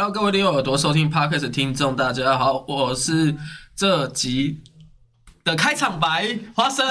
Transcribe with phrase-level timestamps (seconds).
[0.00, 3.34] Hello，各位利用耳朵收听 Podcast 的听众，大家好，我是
[3.74, 4.60] 这集
[5.42, 6.86] 的开场白花生，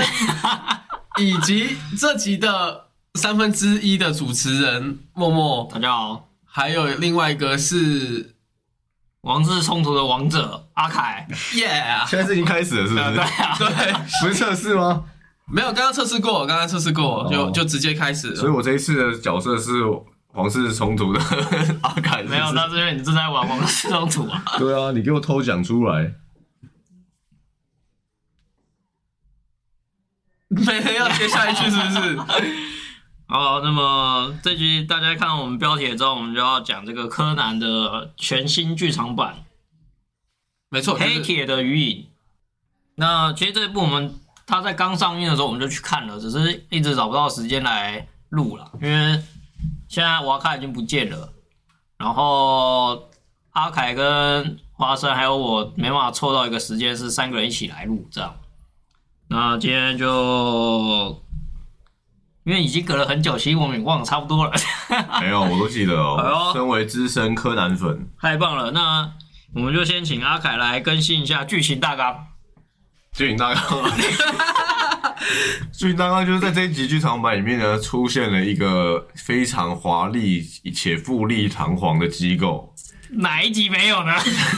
[1.17, 8.35] 以及这集的三分之一的主持人默默，大家好，还有另外一个是
[9.21, 13.13] 王室冲突的王者阿凯，Yeah，现在是已经开始了，是不是？
[13.13, 15.05] 对啊，对，不是测试吗？
[15.49, 18.35] 没有，刚刚测试过，刚刚测试过，就哦就直接开始了。
[18.35, 19.81] 所以我这一次的角色是
[20.37, 21.19] 皇室冲突的
[21.81, 24.43] 阿凯，是不是没有，那是因为你正在玩王室冲突啊。
[24.59, 26.13] 对啊，你给我偷讲出来。
[30.53, 32.15] 没人要接下一句是不是？
[33.27, 39.43] 好，那么这集大家看到我们标题之后，我们就要讲这个柯南的全新剧场版
[40.69, 42.03] 没错，《就是黑铁的余影》。
[42.93, 44.13] 那其实这一部我们
[44.45, 49.19] 它在刚上映的时候我们就去看了，只是一直找不到时间来录了，因为
[49.87, 51.33] 现在瓦卡已经不见了，
[51.97, 53.09] 然后
[53.51, 58.35] 阿凯跟花生还有我没办法凑到一个时间是三个人一起来录这样。
[59.29, 61.21] 那今天就
[62.43, 64.53] 因为已经隔了很久，其实我们也忘了差不多了。
[65.19, 66.51] 没有，我都记得哦。
[66.55, 68.71] 身为资深柯南粉，太棒了！
[68.71, 69.11] 那
[69.53, 72.27] 我们就先请阿凯来更新一下剧情大纲。
[73.13, 73.63] 剧情大纲，
[75.71, 80.41] 剧情大纲就是在这一集剧场版里面呢，出现了一个非常华丽
[80.73, 82.73] 且富丽堂皇的机构，
[83.11, 84.13] 哪一集没有呢？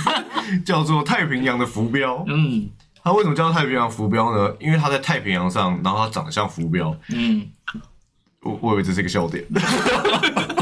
[0.66, 2.24] 叫做太平洋的浮标。
[2.28, 2.70] 嗯
[3.02, 4.54] 它为什么叫太平洋浮标呢？
[4.60, 6.96] 因为它在太平洋上，然后它长得像浮标。
[7.10, 7.48] 嗯，
[8.42, 9.44] 我我以为这是一个笑点。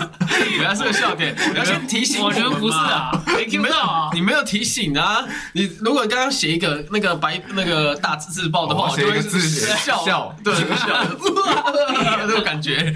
[0.57, 5.23] 原来是个笑点， 你要先提醒我觉得不是啊，没你没有到啊你没有提醒啊！
[5.53, 10.87] 你如果刚刚写一个那个白那个大字字报的话，哦我就会写一个字是笑笑对笑，
[12.27, 12.93] 那种感觉。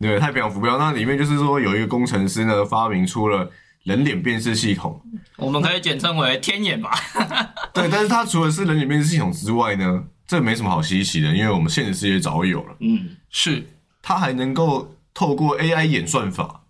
[0.00, 3.48] 对，太平洋浮标那里面就是说有一个工程师呢发明出了
[3.84, 5.00] 人脸辨识系统。
[5.36, 6.90] 我们可以简称为天眼吧。
[7.72, 12.76] 对，但是它除了是人脸辨识系统之外呢，这没什么好稀奇的，因为我们现实世界早有了。
[12.80, 13.64] 嗯，是
[14.02, 16.64] 它还能够透过 AI 演算法，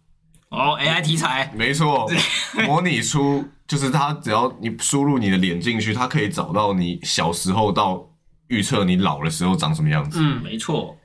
[0.50, 2.08] 哦，AI 题材，没错，
[2.66, 8.10] 模拟出就是它只要你输入你的脸进去，它可以找到你小时候到
[8.48, 10.18] 预测你老的时候长什么样子。
[10.20, 10.96] 嗯，没错。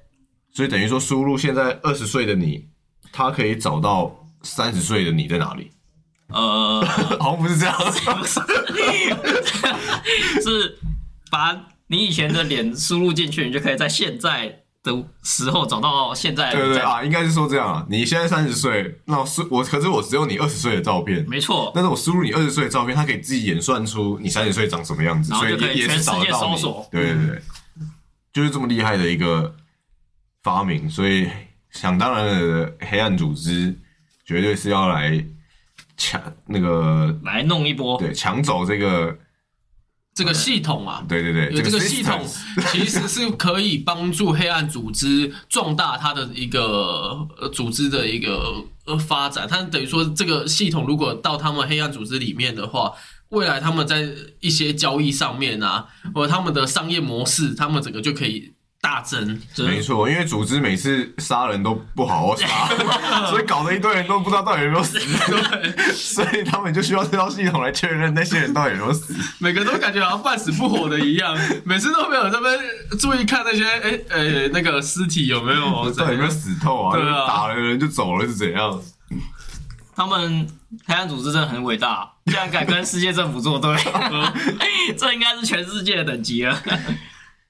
[0.53, 2.67] 所以等于说输入现在二十岁的你，
[3.11, 5.71] 它可以找到三十岁的你在哪里。
[6.29, 6.83] 呃，
[7.21, 7.77] 好像不是这样。
[7.77, 8.41] 不 是，
[10.41, 10.79] 是
[11.31, 17.85] 把你以前的脸输入进去，你就可以在现在的时候找到现在的对对对啊，应该是说这样啊。
[17.89, 21.71] 你现在三十岁，那我输我可是我只有你二十岁的照片，没错。
[21.75, 26.55] 但是我输入你二十岁的照片，它可以自己演算出你三十岁长什么样子，所以也也是找得到你。
[26.55, 26.87] 搜索。
[26.91, 27.41] 对对对，
[28.31, 29.55] 就是这么厉害的一个
[30.43, 31.27] 发明，所以
[31.71, 33.77] 想当然的黑暗组织
[34.25, 35.25] 绝对是要来
[35.97, 39.17] 抢那个来弄一波，对抢走这个
[40.17, 42.25] 这个系统啊，对对对有这个系统
[42.71, 49.47] 其实是可以帮助黑暗组织壮大它的一个呃组织的一个呃发展。
[49.47, 52.91] 它等于说，这个系统如果到他们黑暗组织里面的话，
[53.29, 55.85] 未来他们在一些交易上面啊，
[56.15, 59.39] 或者他们的商业模式，他们整个就可以大增。
[59.57, 62.47] 没错，因为组织每次杀人都不好好杀，
[63.29, 64.99] 所以搞得一堆人都不知道到底有没有死，
[65.93, 69.13] 所以他们就需要这套系统来确认那些人到底有没有死。
[69.39, 72.57] 每个都感觉好像半死不活的一样，每次都没有这边
[72.99, 76.95] 注意看那些哎哎、那个尸体有没有到底有没有死透啊？
[76.95, 78.81] 对啊打了人就走了是怎样？
[79.95, 80.47] 他们
[80.85, 83.75] 黑暗组织真的很伟大，竟然敢跟世界政府作对，
[84.95, 86.55] 这应该是全世界的等级了。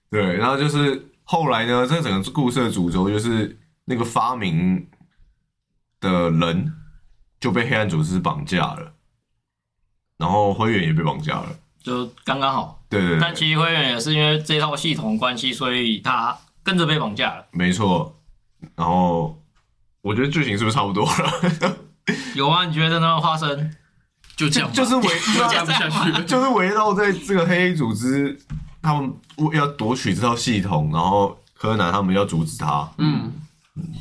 [0.10, 4.88] 对，然后就是后来呢，这整个故事的主轴就是那个发明
[6.00, 6.74] 的人
[7.40, 8.94] 就被黑暗组织绑架了，
[10.18, 11.50] 然后灰原也被绑架了。
[11.84, 12.82] 就刚刚好。
[12.90, 17.46] 对对对，但其实灰原也是因为这套系统关系，所以他跟着被绑架了。
[17.52, 18.18] 没错。
[18.76, 19.38] 然后
[20.02, 21.78] 我觉得剧情是不是差不多了？
[22.36, 22.66] 有啊？
[22.66, 23.20] 你觉得呢？
[23.20, 23.76] 花生？
[24.38, 25.04] 就这样吧，就是围
[25.36, 26.12] 就加不下去。
[26.24, 28.40] 就是围绕在这个黑组织，
[28.88, 29.12] 他们
[29.54, 33.34] 要夺取这套系统，然后柯南他们要阻止他，嗯，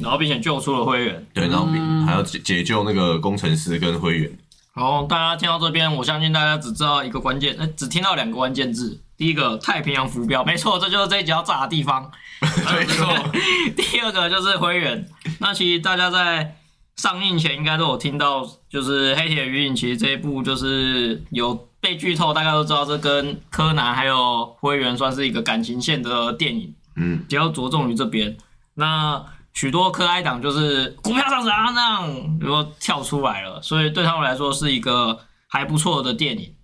[0.01, 1.27] 然后并且救出了灰原。
[1.35, 1.67] 对，然后
[2.07, 4.31] 还要解解救那个工程师跟灰原。
[4.75, 9.01] 然后大家听到这边，我相信大家只知道一个关键，呃，只听到两个关键字。
[9.17, 12.09] 第一个太平洋浮标，没错，这就是这一集要炸的地方。
[12.43, 13.09] 没错，
[13.75, 15.09] 第二个就是灰原。
[15.41, 16.57] 那其实大家在
[16.97, 28.37] 上映前应该都有听到，就是《黑铁鱼影》，其实这一部就是有被剧透，大家都知道这跟柯南还有灰原算是一个感情线的电影，嗯，比较着重于这边。
[28.75, 29.25] 那
[29.55, 36.57] 许多科哀党就是股票上涨那样，如果跳出来了，所以对他们来说是一个还不错的电影。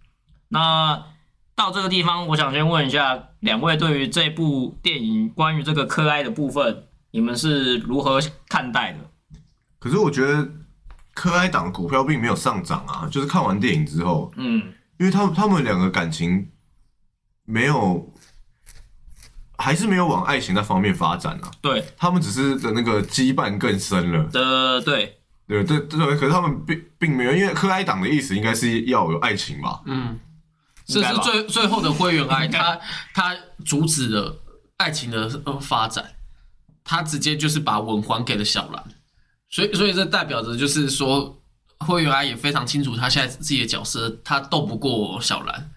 [0.49, 1.01] 那
[1.55, 8.99] 到这个地方，我想先问一下两位，对于这部电影关于这个科哀的部分，你们是如何看待的？
[9.79, 10.49] 可是我觉得
[11.15, 16.49] 科哀党股票并没有上涨啊，就是看完电影之后，嗯，因为他们他们两个感情
[17.45, 18.15] 没有，
[19.59, 21.85] 还是没有往爱情那方面发展啊，对。
[21.97, 24.23] 他们只是的那个羁绊更深了。
[24.29, 25.19] 的，对，
[25.49, 29.83] 对对对，可是他们并并没有，因为科哀党的意思应该是要有爱情吧？
[29.87, 30.21] 嗯，
[30.87, 32.79] 这是最最后的灰原哀，他
[33.13, 34.41] 他阻止了
[34.77, 36.13] 爱情的呃发展，
[36.85, 38.85] 他直接就是把吻还给了小兰，
[39.51, 41.42] 所以所以这代表着就是说，
[41.83, 45.71] 灰原哀也非常清楚他现在自己的角色，他斗不过小兰。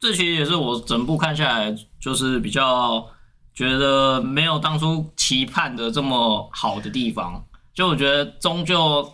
[0.00, 3.04] 这其实也是我整部看下来，就是比较
[3.52, 7.44] 觉得没有当初期盼的这么好的地方。
[7.74, 9.12] 就我觉得终究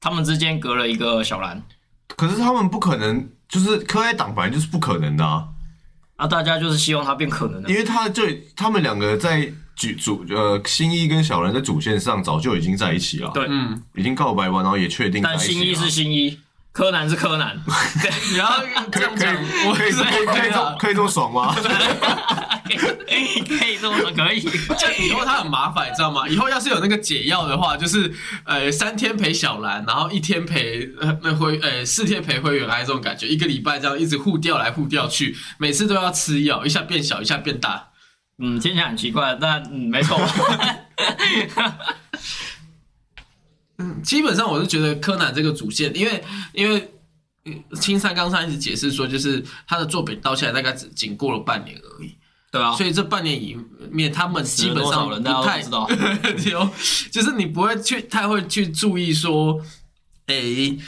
[0.00, 1.62] 他们之间隔了一个小兰
[2.16, 5.48] 可是他们不可能，就是科哀党本来就是不可能的啊，
[6.16, 7.76] 啊，大家就是希望他变可能的因。
[7.76, 8.22] 为他就
[8.54, 15.54] 他们两个在主主呃新一跟小兰在主线上早就已经在一起了，对嗯，已经告白完，然后也确定在一起了。
[15.54, 16.40] 但新一是新一，
[16.72, 17.62] 柯南是柯南，
[18.02, 19.36] 对，然后这样讲，
[19.68, 21.54] 我可以是可以可以这么可以这么爽吗？
[22.66, 24.40] 可以这么说，可以。
[24.40, 26.26] 这样以后他很麻烦，你知道吗？
[26.26, 28.12] 以后要是有那个解药的话，就是
[28.44, 37.90] 呃三天陪小兰，然后一天陪呃那灰呃四天陪灰原哀这种感觉，一个礼拜这样一直互调来互调去，每次都要吃药，一下变小，一下变大。
[38.38, 40.18] 嗯，听起来很奇怪，但嗯，没错。
[43.78, 46.24] 嗯基本上我是觉得柯南这个主线，因为
[46.54, 46.90] 因为
[47.44, 52.16] 呃青山刚上一直解释说，就是他的作品到现在大概只仅过了半年而已，
[52.50, 53.54] 对啊，所以这半年里
[53.90, 55.86] 面他们基本上不太都知道。
[56.50, 56.70] 有，
[57.12, 59.60] 就是你不会去太会去注意说，
[60.28, 60.78] 诶、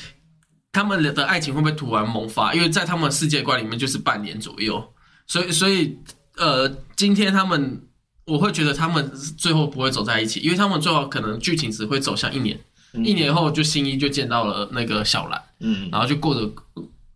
[0.72, 2.54] 他们的爱情会不会突然萌发？
[2.54, 4.94] 因为在他们世界观里面就是半年左右，
[5.26, 5.98] 所以所以
[6.38, 7.82] 呃，今天他们
[8.24, 12.58] 我会觉得他们最后不会走在一起，因为他们最后可能剧情只会走向一年，
[13.04, 16.50] 一年后就新一就见到了那个小兰，嗯，然后就过着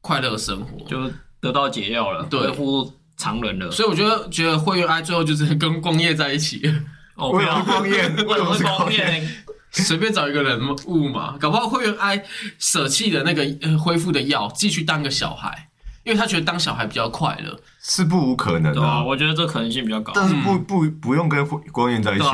[0.01, 0.89] 快乐的生活。
[0.89, 1.11] 就
[1.41, 3.71] 得到解药了，对恢复常人了。
[3.71, 6.63] 所以我觉得觉得灰原哀最后就是跟光叶在一起。
[7.15, 8.09] 哦，不要为什么是光夜？
[8.25, 9.29] 为什么是光夜？
[9.73, 12.25] 随便找一个人物嘛，搞不好会员哀
[12.59, 15.71] 舍弃的那个呃恢复的药，继续当个小孩，
[16.05, 17.59] 因为他觉得当小孩比较快乐。
[17.85, 20.13] 是不无可能对啊，的，我觉得这可能性比较高。
[20.15, 22.25] 但是不不不用跟光彦在一起。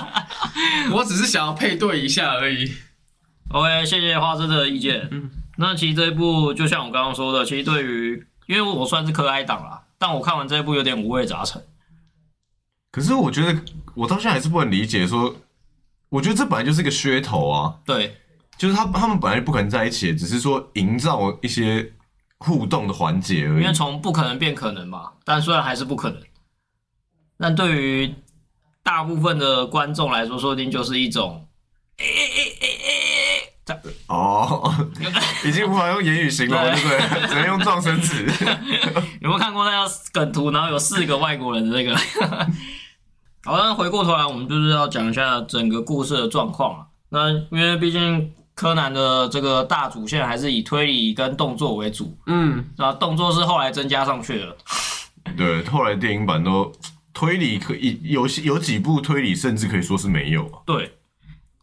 [0.92, 2.70] 我只是想要配对一下而已。
[3.48, 5.08] OK，谢谢花生的意见。
[5.10, 11.62] 嗯，那其实这一部就像我刚刚说的，其实对于因为我算是可爱党啦，但我看完这一部有点五味杂陈。
[12.92, 13.58] 可是我觉得
[13.94, 15.34] 我到现在还是不能理解说，
[16.10, 18.14] 我觉得这本来就是一个噱头啊，对，
[18.58, 21.92] 就是他他们本来不可能在一起，只是说营造一些
[22.38, 23.72] 互动的环节而已因为。
[23.72, 26.20] 从不可能变可能嘛，但虽然还是不可能，
[27.38, 28.14] 但对于
[28.82, 31.48] 大部分的观众来说，说不定就是一种，
[34.06, 34.72] 哦，
[35.44, 37.28] 已经无法用言语形容，对不对？
[37.28, 38.24] 只能用撞声词。
[39.20, 40.50] 有没有看过那个梗图？
[40.50, 41.96] 然后有四个外国人的那个。
[43.44, 46.86] 好，那回过头来，我们就是要讲一下整个故事的状况了。
[47.08, 54.56] 那因为毕竟柯南的这个大主线还是以推理跟动作为主，嗯，那动作是后来增加上去的。
[55.36, 56.72] 对，后来电影版都
[57.12, 60.60] 推理可以有些有几部推理甚至可以说是没有啊。
[60.64, 60.96] 对，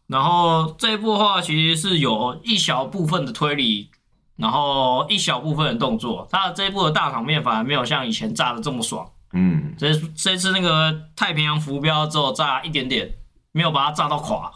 [0.06, 3.90] 然后这一部的话，其实是有一小部分的推理，
[4.36, 6.28] 然后一小部分的动作。
[6.30, 9.04] 它的这一部的大场面反而没有像以前炸的这么爽。
[9.32, 13.10] 嗯，这这次那个太平洋浮标只有炸一点点，
[13.50, 14.52] 没有把它炸到垮。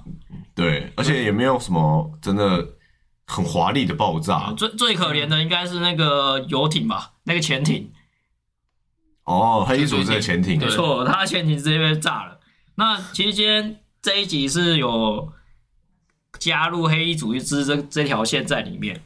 [0.58, 2.74] 对，而且也没有什么真的
[3.24, 4.52] 很华丽的爆炸。
[4.54, 7.92] 最最可怜的应该是那个游艇吧，那个潜艇。
[9.22, 12.40] 哦，黑衣组织的潜艇，没错，他的潜艇直接被炸了。
[12.74, 15.32] 那其实今天这一集是有
[16.40, 19.00] 加入黑衣组织这这条线在里面。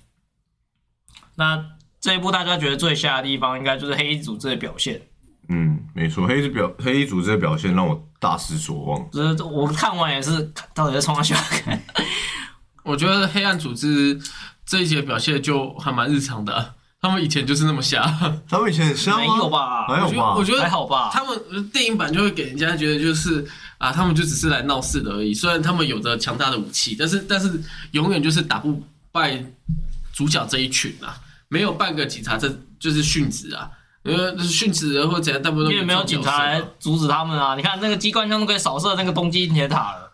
[1.35, 1.63] 那
[2.01, 5.03] 这一部大家觉得最吓的地方，应该就是黑衣组织的表现。
[5.51, 9.11] 嗯，没错，黑衣表黑衣组织的表现让我大失所望。
[9.13, 11.83] 这我看完也是，到底在冲他笑看？
[12.85, 14.19] 我觉得黑暗组织
[14.65, 18.03] 这一节表现就还蛮日常的啊、他们以前就是那么瞎。
[18.49, 19.37] 他们以前很香没吗？
[19.39, 19.87] 有吧？
[19.89, 20.35] 没有吧？
[20.37, 21.11] 我觉得还好吧？
[21.13, 23.45] 他们呃电影版就会给人家觉得就是
[23.79, 25.35] 啊，他们就只是来闹事的而已。
[25.35, 27.61] 虽然他们有着强大的武器，但是但是
[27.91, 29.45] 永远就是打不败
[30.13, 32.49] 主角这一群啊，没有半个警察这
[32.79, 33.69] 就是殉职啊，
[34.05, 37.55] 因为殉职人或者怎样，大部分都因为没有警察来阻止他们啊！
[37.55, 40.13] 你看那个机关枪都可以扫射那个东京铁塔了，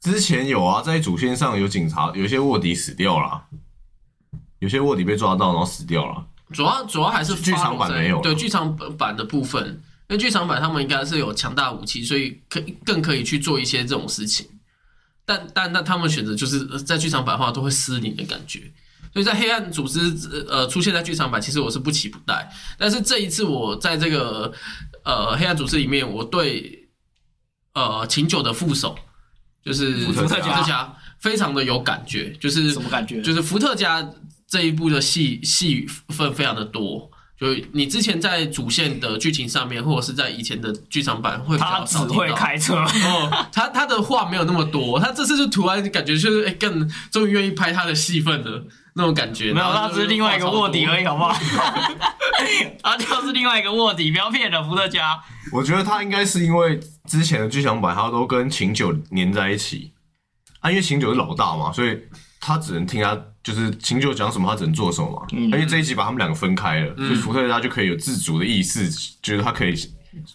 [0.00, 3.44] 之前有啊，在主线上有警察，有些卧底死掉了，
[4.60, 6.26] 有些卧底被抓到然后死掉了。
[6.52, 9.66] 主要主要还是剧场版没有对剧场版的部分，
[10.08, 14.48] 因为剧场版他们应该是有强大武器，所以可更可以去做一些这种事情。
[15.24, 18.72] 但但那他们选择就是呃在剧场版的话都会失灵的感觉，
[19.16, 20.14] 所以在黑暗组织
[20.46, 22.46] 呃出现在剧场版，其实我是不期不待。
[22.76, 24.52] 但是这一次我在这个
[25.04, 26.86] 呃黑暗组织里面，我对
[27.72, 28.94] 呃秦九的副手
[29.64, 33.22] 就是伏特加加非常的有感觉，就是什么感觉？
[33.22, 34.06] 就是伏特加
[34.46, 41.96] 这一部的戏戏份非常的多，就你之前在主线的剧情上面，或者是在以前的剧场版会比他只。
[42.00, 48.62] 会开车，哦，他他的话没有那么多，他这次就突然感觉就是哎，更终于愿意拍他的戏份的
[48.96, 49.52] 那种感觉。
[49.52, 51.04] 没有，然后他只是另外一个卧底而已。
[51.04, 51.32] 好不好？
[52.82, 55.18] 他就是另外一个卧底，不要骗了，伏特加。
[55.52, 59.92] 我觉得他应该是因为之前的剧场版他都跟秦九粘在一起
[60.60, 61.98] 啊，因为秦九是老大嘛，所以
[62.40, 65.26] 他只能听他就是秦九讲什么，他只能做什么嘛。
[65.32, 68.90] 嗯因为这一集把他们两个分开了，所以伏特加就可以有自主的意识，
[69.22, 69.74] 觉得他可以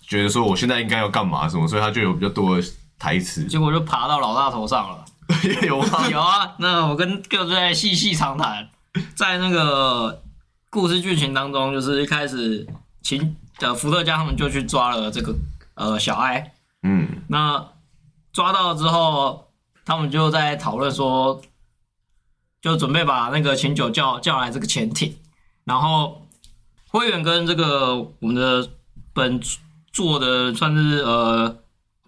[0.07, 3.43] 觉得说我现在应该要干嘛什么，所以他就有比较多的台词。
[3.45, 5.05] 结果就爬到老大头上了。
[5.65, 6.07] 有啊？
[6.11, 8.69] 有啊，那我跟各位在细细长谈，
[9.15, 10.21] 在那个
[10.69, 12.67] 故事剧情当中，就是一开始
[13.01, 15.33] 秦的伏特加他们就去抓了这个
[15.75, 17.65] 呃小艾，嗯，那
[18.33, 19.47] 抓到之后，
[19.85, 21.41] 他们就在讨论说，
[22.61, 25.15] 就准备把那个秦九叫叫来这个潜艇，
[25.63, 26.27] 然后
[26.89, 28.69] 灰原跟这个我们的
[29.13, 29.39] 本
[29.91, 31.57] 做的算是呃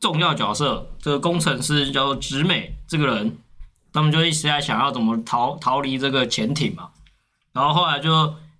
[0.03, 3.38] 重要角色，这个工程师叫做直美这个人，
[3.93, 6.89] 他们就一直在想要怎么逃逃离这个潜艇嘛，
[7.53, 8.12] 然后后来就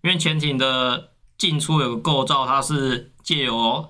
[0.04, 3.90] 因为潜艇的进出有个构造，它是借由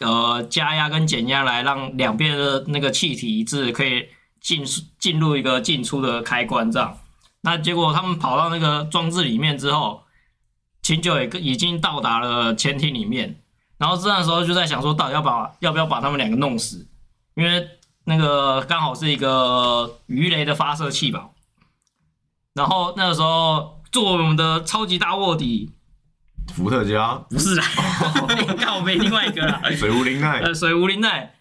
[0.00, 4.08] 呃加压跟减压来让两边的那个气体一致，可以
[4.40, 4.64] 进
[4.98, 6.98] 进入一个进出的开关这样。
[7.42, 10.02] 那结果他们跑到那个装置里面之后，
[10.82, 13.41] 秦九也已经到达了潜艇里面，
[13.82, 16.86] 然后这样的时候就在想说，到底要把要不要把他们两个弄死？
[17.34, 17.68] 因为
[18.04, 21.30] 那个刚好是一个鱼雷的发射器吧。
[22.54, 25.72] 然后那个时候，作为我们的超级大卧底，
[26.54, 27.64] 伏特加、不是啦，
[28.56, 31.34] 看我没另外一个啦，水无灵奈，呃，水无林奈，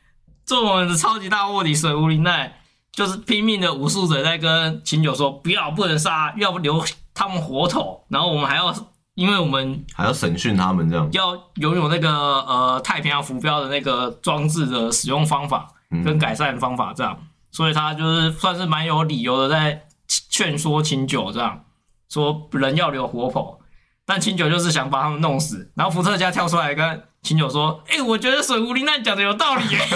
[0.43, 2.59] 做我们的超级大卧底水无林奈，
[2.91, 6.83] 就是拼命的武术者在跟秦九说，不要，不能杀，要不留
[7.13, 8.73] 他们活头，然后我们还要，
[9.21, 11.07] 因为我们还要审讯他们这样。
[11.11, 16.03] 要拥有那个呃太平洋浮标的那个装置的使用方法嗯。
[16.03, 17.17] 跟改善方法这样，
[17.51, 19.83] 所以他就是算是蛮有理由的在
[20.29, 21.65] 劝说秦九这样。
[22.09, 23.61] 说人要留活口，
[24.05, 29.79] 但秦九就是想把他们弄死，然后伏特加跳出来跟秦九说：“哎、我觉得水无灵奈讲的有道理耶。”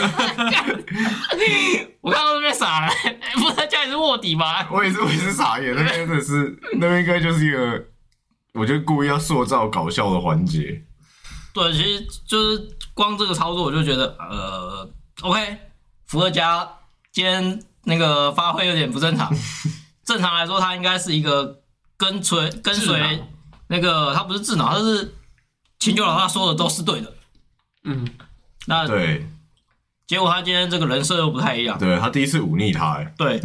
[2.00, 2.92] 我看到这边傻了，
[3.34, 4.68] 伏特加也是卧底吧？
[4.72, 7.84] 我也是，我也是傻眼，那边真的是，那边应该就是一个，
[8.56, 10.84] 我就故意要塑造搞笑的环节。
[11.54, 14.90] 对，其实就是光这个操作，我就觉得呃
[15.22, 15.58] ，OK，
[16.08, 16.68] 伏特加
[17.12, 19.32] 今天那个发挥有点不正常。
[20.04, 21.62] 正常来说，他应该是一个
[21.98, 23.24] 跟随跟随
[23.68, 25.16] 那个，他不是智囊，他是
[25.80, 27.14] 秦九老大说的都是对的。
[27.84, 28.08] 嗯，
[28.68, 29.28] 那对，
[30.06, 31.78] 结果他今天这个人设又不太一样。
[31.80, 33.42] 对他第一次忤逆他，哎，对，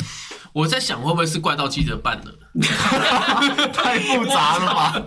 [0.53, 2.35] 我在想会不会是怪盗基德办的？
[3.73, 5.03] 太复杂了吧？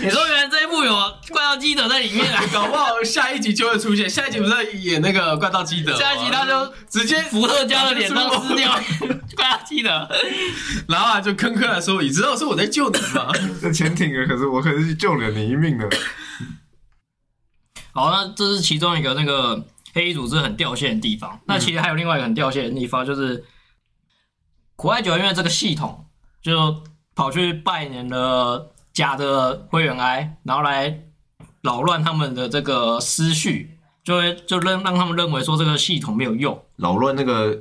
[0.00, 0.94] 你说原来这一部有
[1.30, 2.42] 怪盗基德在里面啊？
[2.50, 4.08] 搞不好下一集就会出现。
[4.08, 5.94] 下一集不是在演那个怪盗基德？
[5.96, 8.72] 下一集他就直接伏特加的脸上撕掉
[9.36, 10.08] 怪盗基德。
[10.88, 13.30] 然后啊就坑坑来说：“你知道是我在救你吗
[13.60, 15.86] 这潜艇啊，可是我可是救了你一命的。
[17.92, 21.38] 好，那这是其中一个那个黑衣组织很掉线的地方。
[21.46, 23.44] 那其实还有另外一个很掉线的地方，就是
[24.76, 26.06] 苦艾酒因为这个系统
[26.44, 26.82] 就
[27.14, 31.00] 跑去拜年了假的灰原哀，然后来
[31.62, 36.62] 扰乱他们的这个思绪，就会就让让他们认为说这个系统没有用。
[36.76, 37.58] 扰乱那个，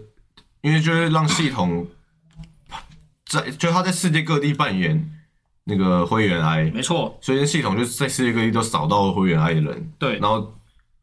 [0.61, 1.87] 因为就是让系统
[3.25, 5.09] 在，就他在世界各地扮演
[5.63, 10.19] 那个灰原哀，没错，所以系统就是在世界各地都扫到灰原哀的人，对。
[10.19, 10.53] 然后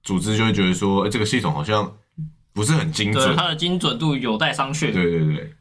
[0.03, 1.91] 组织就会觉得说，哎、这个系统好像
[2.53, 4.93] 不是很精对，准，它的精准度有待商榷。
[4.93, 5.55] 对对对，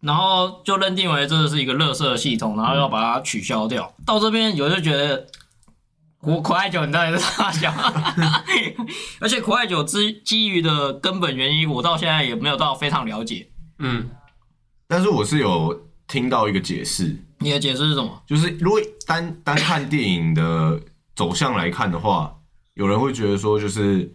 [0.00, 3.94] 然后就认定为这是一个垃圾系统，然后要把它取消掉。
[4.06, 5.26] 到这边我就觉得，
[6.18, 7.74] 苦苦艾酒你到底是啥想？
[9.20, 14.08] 而且苦艾酒之基于的根本原因，我到现在也没有到非常了解。？”嗯，
[14.86, 18.22] 但是我是有听到一个解释，你的解释是什么？
[18.26, 20.80] 就是如果单单看电影的
[21.14, 22.34] 走向来看的话，
[22.74, 24.10] 有人会觉得说，就是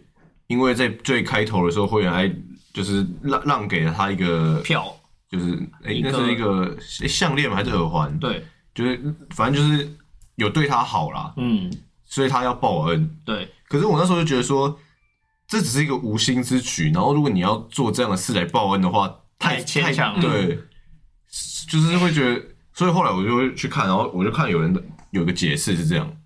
[0.46, 2.32] 因为在最开头的时候，会员还
[2.72, 4.95] 就是让让给了他一个，票
[5.28, 9.90] 就是哎、那是一个项链还是耳环？，对，就是反正就是
[10.36, 11.72] 有对他好啦，嗯，
[12.04, 13.18] 所以他要报恩。
[13.24, 14.78] 对，可是我那时候就觉得说，
[15.48, 20.20] 这只是一个无心之举，然后如果你要做这样的事来报恩的话，太太牵强了。
[20.20, 20.58] 对，
[21.68, 22.42] 就是会觉得，
[22.72, 26.16] 所以后来我就会去看，然后我就看有人的有个解释是这样，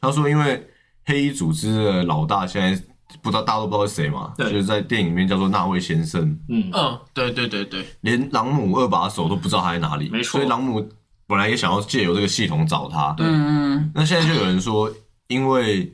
[0.00, 0.68] 他说因为
[1.04, 2.82] 黑衣组织的老大现在
[3.20, 10.38] 不知道大家都不知道是谁嘛，就是在电影里面叫做那位先生，嗯，嗯，对对对对，连朗姆二把手都不知道他在哪里，没错。
[10.38, 10.88] 所以朗姆
[11.26, 14.90] 本来也想要借由这个系统找他，嗯，那现在就有人说，
[15.28, 15.92] 因为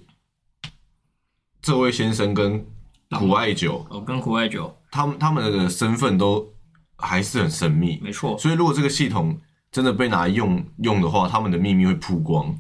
[1.61, 2.65] 这位先生跟
[3.11, 4.75] 苦艾酒，哦跟苦艾酒。
[4.91, 6.47] 他们他们的身份都
[6.97, 9.39] 还是很神秘，没错，所以如果这个系统
[9.71, 12.59] 真的被拿来用用的话，他们的秘密会曝光。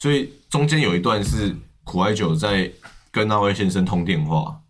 [0.00, 2.70] 所以中间有一段是苦艾酒在
[3.14, 4.60] 跟那位先生通电话，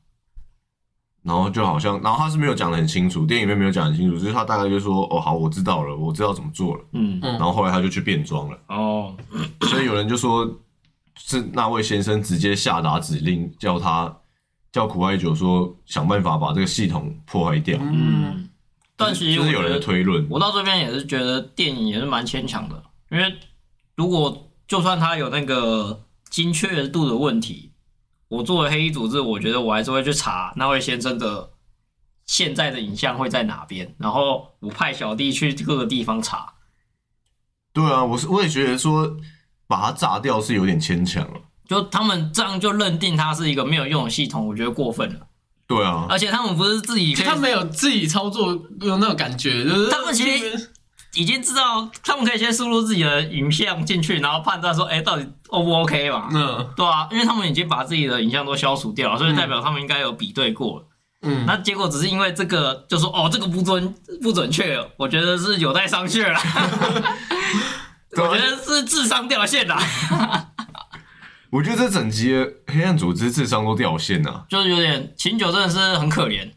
[1.22, 8.58] 然后就好像，然后他是没有讲的很清楚，电影里面没有讲很清楚，就是他大概就说：“哦，好，我知道了，我知道怎么做了。”嗯，然后后来他就去变装了。
[8.68, 9.16] 哦，
[9.62, 10.46] 所以有人就说，
[11.16, 14.14] 是那位先生直接下达指令，叫他
[14.70, 17.78] 叫苦艾酒说想办法把这个系统破坏掉。
[17.80, 18.46] 嗯，
[18.94, 23.34] 但其实就是有人的推论，我到这边也是觉得电影也是蛮牵强的，因为
[23.96, 27.70] 如果就算他有那个精确度的问题，
[28.28, 31.50] 我作为黑衣组织，我觉得我还是会去查那位先生的
[32.26, 36.54] 现在的影像会在哪边，然后我派小弟去各个地方查。
[37.72, 39.16] 对啊，我是我也觉得说
[39.66, 41.40] 把它炸掉是有点牵强了。
[41.66, 45.26] 就他们这样就认定它是一个没有用的系统，我觉得过分了。
[45.66, 50.72] 对啊，而且他们不是自己他没有自己操作有那种感觉，就是他们其实
[51.14, 56.28] 已经知道，他们可以先输入自己的影像进去，然后判断说，哎、到底 O 不 OK 嘛？
[56.32, 60.86] 嗯对啊，因为他们已经把自己的影像都消除掉了，所以代表他们应该有比对过了。
[61.22, 66.38] 嗯，那结果只是因为这个，就说哦，这个不准不准确，我觉得是有待商榷了。
[68.16, 69.76] 我觉得是智商掉线了，
[71.50, 74.44] 我觉得这整集的黑暗组织智商都掉线啊。
[74.48, 76.48] 就是有点秦九真的是很可怜。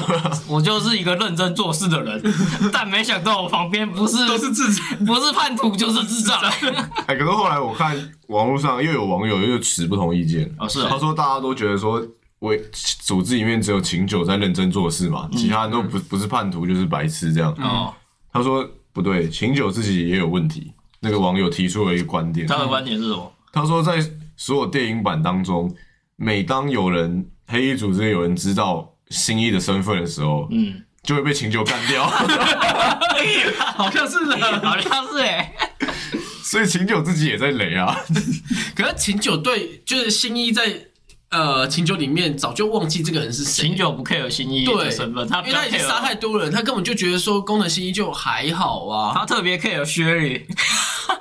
[0.48, 2.22] 我就是一个认真做事的人，
[2.72, 5.04] 但没想到我旁边不是都是智障。
[5.04, 6.40] 不是叛徒就是智障。
[7.06, 7.96] 哎，可是后来我看
[8.28, 12.02] 网络上又有网友又持不同意见，哦是啊他说大家都觉得说。
[12.42, 12.60] 为
[13.04, 17.54] 组织里面只有秦九在认真做事嘛，其他人都不不是叛徒就是白痴这样。
[17.60, 17.94] 哦，
[18.32, 20.72] 他说不对，秦九自己也有问题。
[20.98, 23.32] 那个网友提出了一个观点，他的观点是什么？
[23.52, 24.04] 他说在
[24.36, 25.72] 所有电影版当中，
[26.16, 32.06] 每当有人黑衣组织有人知道新一的身份的时候，嗯，就会被秦九干掉。
[33.76, 34.36] 好像是的。
[34.60, 35.52] 好像是哎、
[36.42, 37.96] 所以秦九自己也在雷啊。
[38.74, 40.86] 可是秦九对，就是新一在
[41.30, 43.68] 呃秦九里面早就忘记这个人是谁。
[43.68, 49.12] 秦九不 care 新一对的身份，他因为他已经杀太多人，他根本就觉得说功能新一就还好啊。
[49.14, 50.46] 他特别 care 薛里，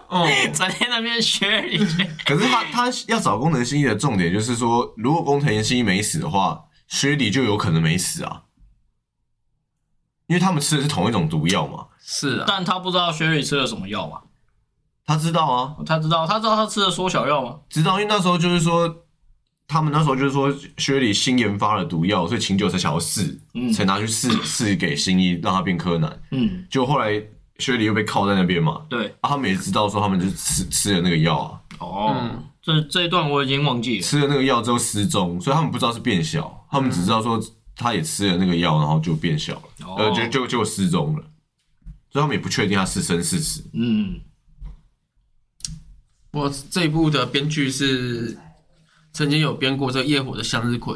[0.09, 1.77] 哦，整天那边薛里，
[2.25, 6.59] 可是他他要找工藤新一的重点就是说，如果工藤新一没死的话，
[6.91, 8.43] 薛里就有可能没死啊，
[10.27, 11.87] 因为他们吃的是同一种毒药嘛。
[12.01, 14.19] 是啊，但他不知道薛里吃了什么药嘛？
[15.05, 17.59] 他知道啊，他知道，他知道他吃了缩小药吗？
[17.69, 18.93] 知道，因为那时候就是说，
[19.69, 23.71] 他们那时候就是说，薛里新研发了毒药，所以秦九才想要试，嗯。
[23.71, 26.21] 才拿去试 试给新一，让他变柯南。
[26.31, 27.23] 嗯，就后来
[27.59, 34.03] 薛里又被铐在那边嘛，对，啊，他们也知道说他们就吃吃了那个药啊，哦，嗯这这一段我已经忘记了。
[34.03, 37.41] 吃了那个药之后失踪，所以他们不知道是变小，他们只知道说
[37.75, 41.23] 他也吃了那个药，然后就变小了，哦呃，就就就失踪了，
[42.11, 43.63] 所以他们也不确定他是生是死。
[43.73, 44.19] 嗯，
[46.33, 48.37] 我这一部的编剧是
[49.11, 50.93] 曾经有编过这个《夜火的向日葵》，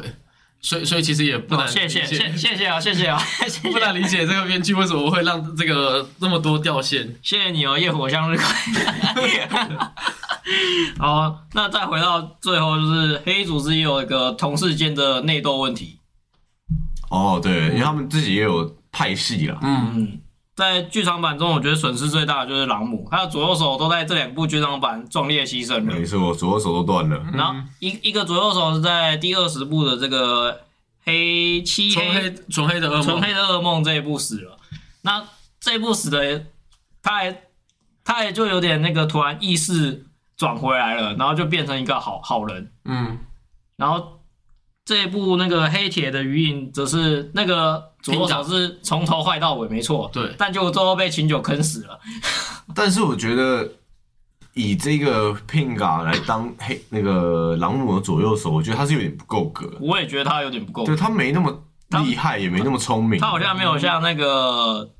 [0.60, 3.20] 所以所以其实也不难哦谢谢理解谢谢谢啊，谢谢啊，
[3.72, 7.18] 不难理解这个编剧为什么会让这个那么多掉线。
[7.22, 8.44] 谢谢你哦，夜火向日葵。
[10.98, 15.98] 好，那再回到最后，就是黑衣组织也有一个同事间的内斗问题。
[17.10, 20.20] 哦，对，因为他们自己也有派系啦，嗯，嗯，
[20.54, 25.80] 在剧场版中，我觉得损失最大的就是朗姆，他的左右手都在这两部剧场版壮烈牺牲了。
[25.80, 27.24] 没错，左右手都断了。
[27.32, 30.62] 然后一一个左右手是在第二十部的这个
[31.04, 34.58] 黑漆黑纯黑的噩梦，纯黑的噩梦这一部死了。
[35.02, 35.22] 那
[35.60, 36.46] 这一部死的，
[37.02, 37.42] 他还
[38.04, 40.06] 他也就有点那个突然意识
[40.36, 42.70] 转回来了，然后就变成一个好好人。
[42.84, 43.18] 嗯，
[43.76, 44.20] 然后
[44.84, 50.10] 这一部那个黑铁的余影，则是那个左右手是从头坏到尾，没错。
[50.12, 51.98] 对但结果最后被秦九坑死了。
[52.74, 53.66] 但是我觉得
[54.52, 59.70] 以这个 Pinga 来当黑那个朗姆的左右手，我觉得他是有点不够格。
[59.80, 60.94] 我也觉得他有点不够对。
[60.94, 63.18] 他没那么他厉害，也没那么聪明。
[63.18, 64.90] 他好像没有像那个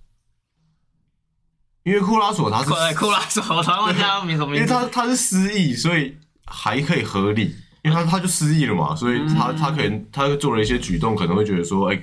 [1.87, 2.75] 因为库拉索他是库
[3.07, 4.75] 库拉索，我突然忘记他名什么因为字。
[4.75, 12.03] 他他是失忆，所以还可以合理，因为他他就失忆了嘛，所以他他可能他做了一些举动，可能会觉得说，哎、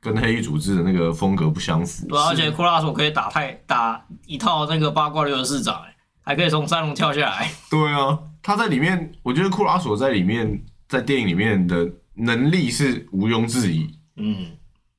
[0.00, 2.08] 跟黑衣组织的那个风格不相符。
[2.08, 7.50] 对啊，而且库拉索可以打太打一套那个八卦流的四掌，哎还可以从三龙跳下来。
[7.70, 13.88] 对啊，他在里面，我觉得库拉索在里面，在电影里面的能力是毋庸置疑。
[14.16, 14.46] 嗯，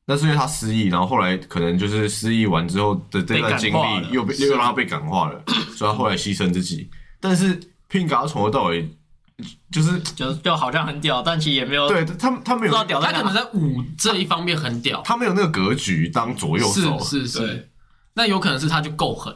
[0.09, 5.39] 但是因为他失忆，然后后来可能就是失忆完之后的这段经历，又被又让他被感化了，
[5.77, 6.89] 所以他后来牺牲自己。
[7.19, 8.89] 但是 Pinga 从头到尾
[9.71, 13.31] 就是就就好像很屌，但其实也没有对他他没有不知道屌他可能。
[13.31, 17.69] 在舞这一方面很屌，他没有那个格局当左右手，是是是，
[18.15, 19.31] 那有可能是他就够狠，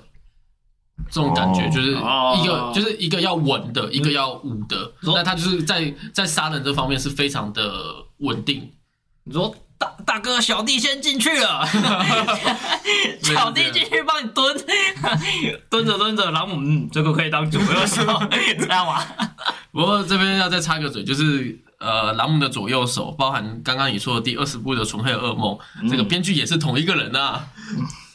[1.11, 1.71] 这种感觉哦。
[1.71, 2.39] 就是哦。
[2.41, 5.15] 一个就是一个要稳的，一个要武的，说。
[5.15, 7.71] 那他就是在在杀人这方面是非常的
[8.17, 8.71] 稳定。
[9.23, 11.67] 你说大大哥，小弟先进去了，
[13.21, 14.55] 小弟进去帮你蹲，
[15.69, 18.03] 蹲 着蹲着，然后嗯，这个可以当左右手，
[18.59, 19.03] 知道吗？
[19.71, 25.57] 不过这边要再插个嘴，就是呃，朗姆的左右手，包含刚刚你说的第二十部的《纯黑噩梦》，
[25.89, 27.47] 这个编剧也是同一个人啊。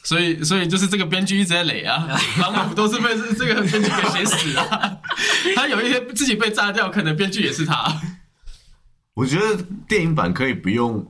[0.01, 2.07] 所以，所以就是这个编剧一直在累啊，
[2.39, 4.97] 朗姆都是被这个编剧给写死啊。
[5.55, 8.01] 他有一些自己被炸掉，可能编剧也是他。
[9.15, 11.05] 我觉得电影版可以不用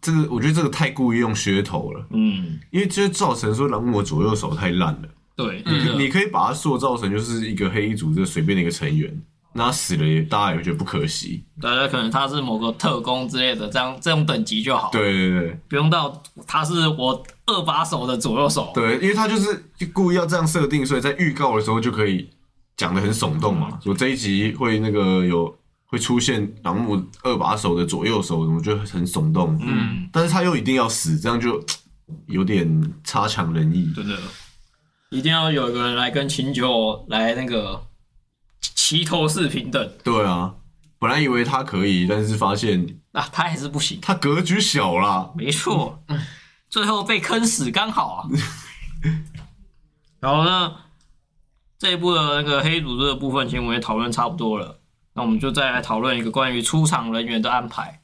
[0.00, 5.08] 这个，我觉得这个太故意用噱头了，嗯，因为就造成说朗姆左右手太烂了。
[5.36, 5.98] 对，嗯。
[5.98, 9.14] 你可以把它塑造成就是一个黑衣组织随便的一个成员，
[9.52, 11.44] 那他死了也大家也会觉得不可惜。
[11.60, 15.60] 大家可能他是某个特工之类的，这样这种等级就好，对对对。
[15.68, 18.70] 不用到他是我二把手的左右手。
[18.74, 22.30] 对，因为他就是故意要这样设定，所以在预告的时候就可以
[22.76, 25.54] 讲的很耸动嘛，说这一集会那个有
[25.90, 29.58] 会出现朗姆二把手的左右手，我觉得很耸动。
[29.60, 31.60] 嗯，但是他又一定要死，这样就
[32.26, 33.92] 有点差强人意。
[33.92, 34.16] 真的，
[35.10, 37.84] 一定要有一个人来跟秦九来那个
[38.60, 40.54] 齐头式平等对啊，
[41.00, 43.98] 本来以为他可以，但是发现啊，他还是不行。
[44.00, 45.30] 他格局小啦。
[45.34, 46.00] 没错，
[46.70, 48.28] 最后被坑死刚好啊。
[50.20, 50.76] 然后呢，
[51.78, 54.79] 这一部的那个黑组织的部分，其实我们也讨论差不多了。
[55.14, 58.00] 那我们就再来讨论一个关于出场人员的安排。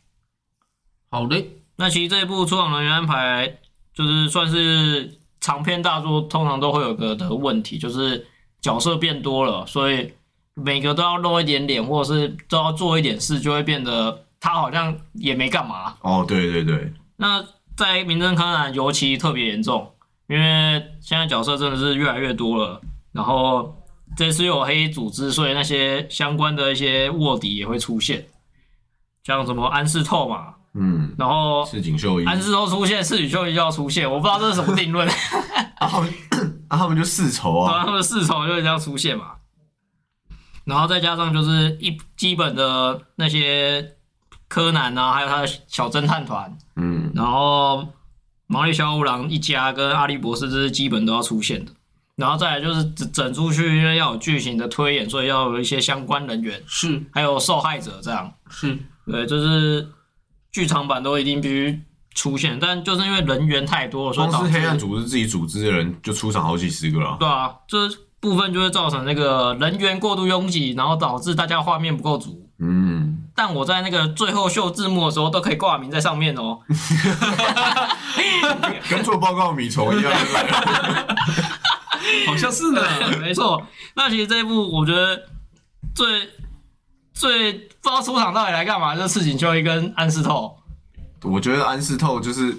[1.09, 3.59] 好嘞，那其实这一部出场人员安排，
[3.95, 8.27] 就是算是长篇大作，通常都会有个的问题，就是
[8.61, 10.12] 角色变多了，所以
[10.55, 15.95] 每个都要露一点脸，或者是都要做一点事，就会变得他好像也没干嘛。
[16.01, 17.42] 哦，对对对，那
[17.77, 19.95] 在《名侦柯南》尤其特别严重，
[20.29, 22.81] 因为现在角色真的是越来越多了，
[23.12, 23.76] 然后
[24.16, 28.26] 这次又有黑衣组织，所以那些相关的一些卧底也会出现，
[29.22, 31.64] 像什么安室透嘛，嗯，然后
[31.98, 35.07] 秀衣，安室透出现，赤井秀一就要出现，我不知道这是什么定论，
[35.76, 36.12] 啊，他们
[36.68, 39.33] 啊，他们就世仇啊，然 后他们世仇就会这样出现嘛，
[40.64, 43.96] 然后再加上就是一基本的那些
[44.48, 47.87] 柯南啊，还有他的小侦探团，嗯，然后
[48.46, 51.72] 毛利小五郎一家跟阿笠博士这是基本都要出现的，
[52.16, 58.33] 然后再来就是整整出去，因为要有剧情的推演，所以要有一些相关人员，是还有受害者这样。
[58.48, 59.87] 是，对，就是
[60.50, 61.81] 剧场版都一定必须
[62.14, 67.16] 出现，但就是因为人员太多了，所以导致光是黑暗组织自己组织的人就出场好几十个了。
[67.20, 67.87] 对啊，这
[68.18, 72.48] 部分就会造成那个人员过度拥挤，然后导致大家画面不够足。
[72.59, 76.61] 嗯，但我在那个最后秀字幕的时候，都可以挂名在上面哦。
[78.88, 80.11] 跟做报告米虫一样。
[82.27, 82.83] 好像是呢。
[83.21, 83.66] 没错。
[83.95, 85.21] 那其实这一部我觉得
[85.95, 86.29] 最
[87.12, 90.57] 最不知道出场到底来干嘛，就是赤井秀一跟安室透。
[91.23, 92.57] 我觉得安室透就是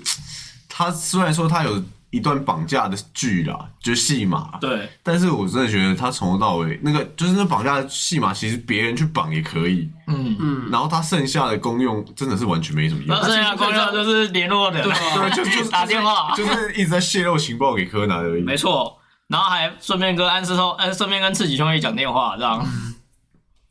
[0.67, 13.25] 他，虽然说他有一段绑架的剧啦，就是戏码，对，但是我真的觉得他从头到尾那个就是那绑架的戏码，其实别人去绑也可以，嗯，嗯，然后他剩下的功用真的是完全没什么用那。
[13.27, 18.41] 剩下的功用就是联络人，对啊对，就就是打电话就是一直在泄露情报给柯南而已。
[18.41, 18.97] 没错。
[19.27, 22.65] 然后还顺便跟安室透，呃，顺便跟赤井兄弟讲电话，这样。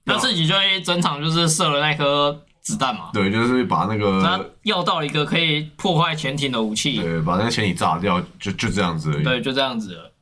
[0.05, 9.25] 那赤井兄弟整场就是射了那颗子弹嘛，对，就是把那他个要到一个可以破坏潜艇的武器，对，把那个潜艇炸掉，就就这样子而已。
[9.25, 10.13] 对，就这样子了。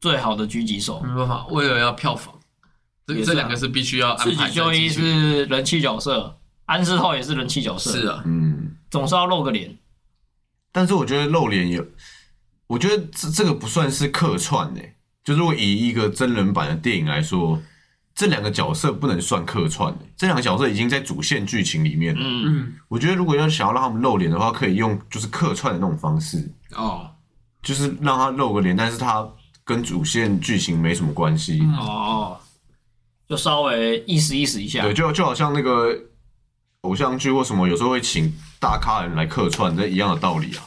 [0.00, 2.34] 最好的狙击手，没办法，为了要票房，
[3.06, 5.10] 这也是啊这两个是必须要安赤排井秀一在进去。
[5.10, 9.74] 是人气角色，安室透也是人气角色，是啊，嗯，总是要露个脸。
[10.70, 11.82] 但是我觉得露脸也，
[12.74, 17.62] 我觉得这这个不算是客串诶、就如果以一个真人版的电影来说，
[18.16, 22.20] 这两个角色不能算客串，这两个角色已经在主线剧情里面了。
[22.20, 27.08] 嗯，嗯，我觉得如果要想要让他们露脸的话，可以用就是客串的那种方式，哦
[27.62, 29.24] 就是让他露个脸，但是他
[29.64, 31.60] 跟主线剧情没什么关系。
[31.62, 32.36] 嗯哦，
[33.28, 34.82] 就稍微意思意思一下。
[34.82, 35.96] 对，就就好像那个
[36.80, 40.64] 偶像剧或什么，有时候会请大咖人来客串，这一样的道理啊。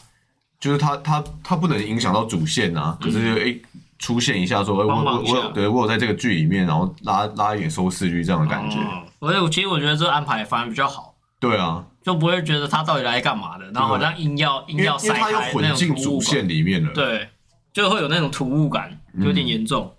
[0.60, 3.62] 就是他他他不能影响到主线啊，可是就诶、
[4.00, 8.78] 出现一下说，哎、我我我有对我有在这个剧里面，然后拉拉一点收视率这样的感觉。
[8.78, 16.22] 哦所以我其实我觉得这安排反而比较好，对啊，就不会觉得他到底来干嘛的，然后好像硬要硬要塞他又开那混进主。
[16.22, 16.94] 线里面了。
[16.94, 17.28] 对，
[17.74, 19.92] 就会有那种突兀感，有点严重。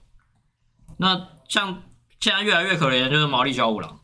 [0.99, 1.83] 那像
[2.21, 3.99] 现在越来越可怜的就是毛利小五郎。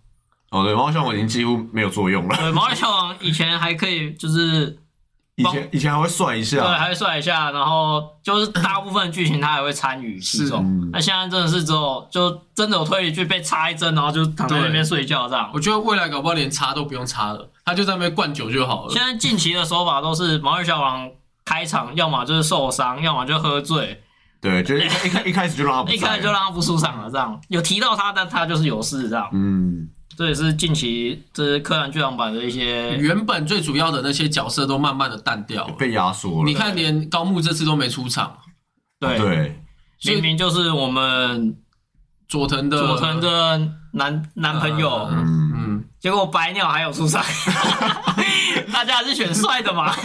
[0.50, 2.36] 哦，对，毛利小五郎已经几乎没有作用了。
[2.36, 4.76] 对，毛利小五郎以前还可以，就是
[5.36, 10.90] 以前以前还会帅一下对，还会帅一下，然后就是大部分剧情他还会参与其是中嗯。
[10.92, 15.50] 那现在真的是只有就真的有推理剧被插一针，然后就躺在那边睡觉这样。
[15.52, 19.02] 我觉得未来搞不好连插都不用插了，他就在那边灌酒就好了现。
[19.02, 21.10] 在近期的手法都是毛利小五郎
[21.44, 24.02] 开场，要么就是受伤，要么就喝醉，
[24.40, 29.28] 对，就是一开一开始就让他不 一开始就让他不出场了，这样有提到他，但他就是有事这样。
[29.32, 35.74] 嗯，这也是近期这是柯南剧场版的一些原本最主要的那些角色都慢慢的淡掉了。
[35.78, 36.44] 被压缩了。
[36.44, 38.38] 你看，连高木这次都没出场，
[39.00, 39.62] 对，对，
[40.04, 41.56] 明明就是我们
[42.28, 43.58] 佐藤的佐藤的
[43.92, 47.22] 男男朋友，嗯，嗯，结果白鸟还有出场，
[48.72, 49.94] 大家还是选帅的嘛？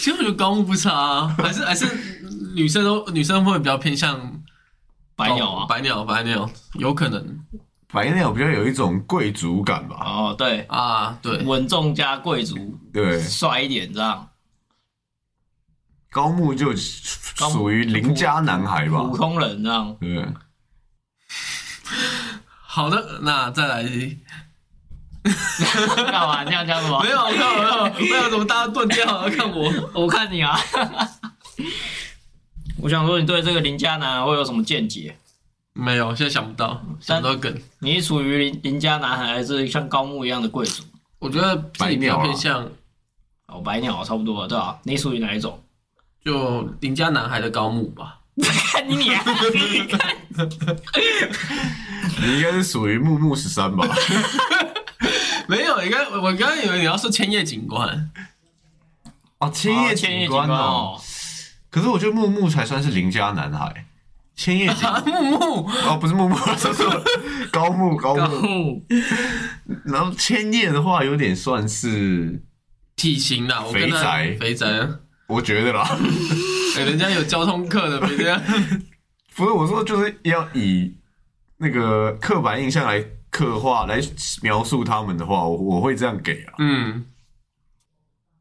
[0.00, 1.86] 其实我觉得高木不差、啊，还是还是
[2.54, 4.18] 女生都女生会比较偏向
[5.14, 7.22] 白鸟啊，白鸟白鸟有可能
[7.92, 9.96] 白鸟比较有一种贵族感吧。
[10.00, 14.28] 哦对，啊，对，稳重加贵族，对，帅一点这样，
[16.10, 19.16] 高木就属于邻家男孩吧普。
[19.16, 19.96] 通人这样。
[20.00, 20.24] 对，
[22.62, 24.16] 好的，那再来，没
[26.10, 26.44] 干嘛？
[26.44, 27.04] 你要讲什么？
[27.04, 29.28] 有 没有没有没有，怎么大家断掉了？
[29.30, 30.56] 看我，我看你啊。
[32.78, 35.16] 我想说，你对这个邻家男孩会有什么见解？
[35.80, 37.52] 没有，现在想不到想不到梗。
[37.78, 40.82] 你是属于邻邻家男孩，还是像高木一样的贵族？
[41.18, 42.70] 我觉得自己比较白鸟啊偏向
[43.46, 45.60] 哦，白鸟差不多了，对吧、你属于哪一种？
[46.24, 48.18] 就邻家男孩的高木吧。
[48.72, 49.22] 看你啊！
[52.22, 53.86] 你应该是属于木木十三吧？
[55.48, 58.10] 没有，你刚我刚刚以为你要说千叶警官，
[59.38, 60.48] 哦，千叶警千叶警官。
[60.48, 60.98] 哦，
[61.70, 63.86] 可是我觉得木木才算是邻家男孩。
[64.40, 64.70] 千叶
[65.04, 65.68] 木木。
[65.86, 66.82] 哦，不是木木，是 是
[67.50, 68.82] 高木高高木。
[69.84, 72.42] 然后千叶的话，有点算是，
[72.96, 74.36] 体型啦，我跟肥宅。
[74.40, 74.88] 肥宅，
[75.26, 75.86] 我觉得啦，
[76.78, 78.40] 哎人家有交通课的，别这样。
[79.36, 80.94] 不是我说，就是要以
[81.58, 84.00] 那个刻板印象来刻画、来
[84.42, 86.54] 描述他们的话，我我会这样给啊。
[86.60, 87.04] 嗯，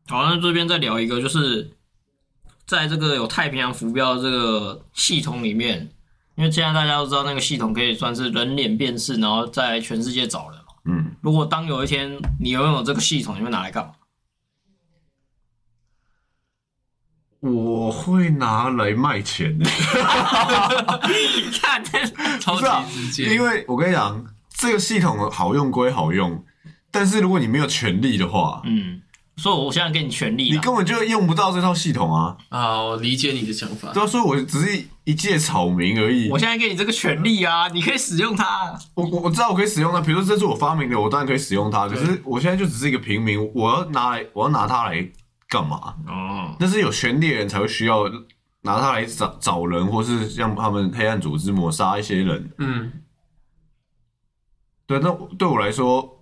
[0.07, 1.69] 好，那这边再聊一个，就是
[2.69, 5.89] 在这个有太平洋浮标的这个系统里面，
[6.35, 10.65] 因为现在大家都知道那个系统可以算是人脸辨识，然后在全世界找人嘛。
[10.85, 13.93] 嗯，如果当有一天你拥有这个系统，你会拿来干嘛？
[17.39, 19.65] 我会拿来卖钱的，
[21.59, 21.83] 看，
[22.39, 23.33] 超级直接。
[23.33, 26.45] 因为我跟你讲，这个系统好用归好用，
[26.91, 29.01] 但是如果你没有权利的话，嗯，
[29.39, 32.35] 所以我现在给你权利啦，你根本就用不到这套系统啊。
[32.49, 33.93] 啊，我理解你的想法。
[33.93, 36.29] 对啊，所以我只是一介草民而已。
[36.29, 38.77] 我现在给你这个权利啊，你可以使用它。
[38.95, 41.87] 我我我知道我可以使用它，比如说这是我发明的，我当然可以使用它。
[41.87, 45.09] 可是我现在就只是一个平民，我要拿来，我要拿它来
[45.47, 45.95] 干嘛？
[46.05, 48.03] 哦，那是有权利的人才会需要
[48.63, 52.51] 拿它来找找人，或是让他们黑暗组织抹杀一些人。
[52.57, 52.91] 嗯，
[54.85, 56.18] 对，那对我来说，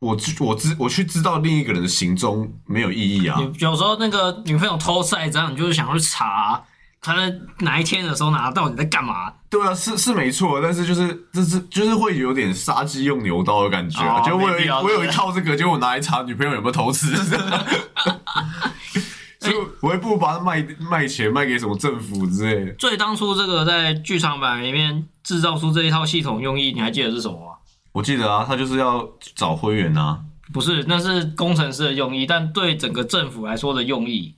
[0.00, 3.36] 我知我知我去知道另一个人的行踪没有意义啊。
[3.40, 6.62] 你有时候那个女朋友偷晒这样，你就是想要去查
[7.00, 9.32] 她在哪一天的时候拿到你在干嘛。
[9.50, 14.20] 对啊，是是没错，但是就是这是就是会有点杀鸡用牛刀的感觉啊。
[14.20, 17.16] 哦就我有我有一套这个，结果我拿来查女朋友有没有偷吃，
[19.40, 22.72] 所以我也不如把它卖卖钱卖给什么政府之类的。
[22.74, 27.54] 最当初这个在剧场版里面制造出这一套系统用意，你还记得是什么吗？
[27.98, 30.24] 我记得啊，他就是要找灰原啊。
[30.52, 34.36] 不是，那是工程师的用意，但对整个政府来说的用意，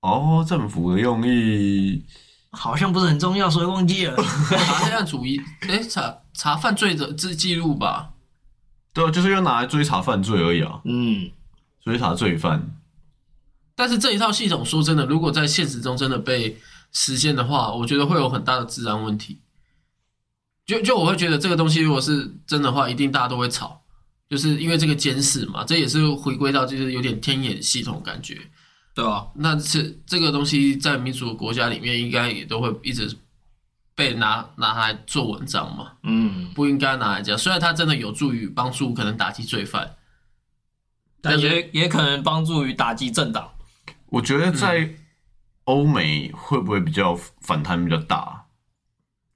[0.00, 2.04] 哦，政府的用意，
[2.50, 4.16] 好像不是很重要，所以忘记了。
[4.16, 8.12] 查黑暗主义，哎，查查犯罪者记记录吧。
[8.92, 11.30] 对啊，就是要拿来追查犯罪而已啊，嗯，
[11.80, 12.76] 追查罪犯。
[13.76, 16.58] 但是这一套系统，说真的，如果在现实中真的被
[16.92, 19.38] 实现的话，我觉得会有很大的治安问题。
[20.72, 23.82] 就就我会觉得这个东西如果是真的话，一定大家都会吵，
[24.28, 28.38] 就是因为这个监视嘛，这也是回归到就是有点天眼系统感觉。
[28.94, 29.26] 对吧？
[29.36, 33.16] 那这这个东西在民主国家里面，应该也都会一直
[33.94, 37.38] 被拿拿来做文章嘛，嗯，不应该拿来讲。
[37.38, 39.94] 虽然它真的有助于帮助可能打击罪犯，
[41.22, 43.50] 但但也也可能帮助于打击政党。
[44.10, 44.94] 我觉得在
[45.64, 48.41] 欧美会不会比较反弹比较大？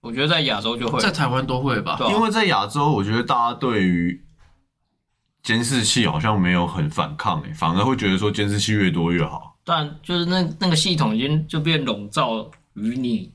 [0.07, 2.07] 我觉得在亚洲就会在台湾都会吧对。
[2.07, 4.25] 啊因为在亚洲，我觉得大家对于
[5.43, 9.57] 监视器好像没有很反抗、欸，反而会觉得说监视器越多越好。
[9.65, 13.33] 但就是那那个系统已经就变笼罩于你，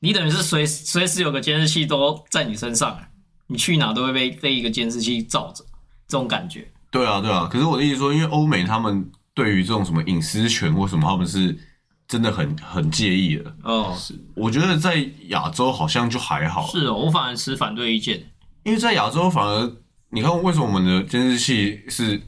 [0.00, 2.98] 你等于是随随时有个监视器都在你身上，
[3.48, 5.62] 你去哪都会被被一个监视器罩着，
[6.08, 6.66] 这种感觉。
[6.90, 7.46] 对啊，对啊。
[7.52, 11.58] 可是我的意思说，因为欧美他们对于这种什么隐私权或什么，他们是
[12.12, 13.56] 真的很很介意了。
[13.62, 13.96] 哦，
[14.34, 14.96] 我觉得在
[15.28, 18.22] 亚洲好像就还好，是哦，我反而持反对意见。
[18.64, 19.72] 因为在亚洲反而
[20.10, 22.20] 你看为什么我们的监视器是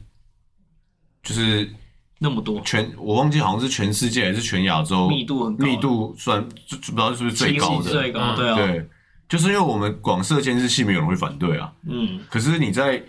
[1.21, 1.71] 就是
[2.17, 2.59] 那么多。
[2.61, 5.63] 全我忘记好像是全世界还是全亚洲密度很高。
[5.63, 8.89] 密度算不知道是不是最高的，最高，嗯对啊，对，
[9.29, 11.71] 就是因为我们广设监视器，没有人会反对啊。
[11.87, 13.03] 嗯，可是你在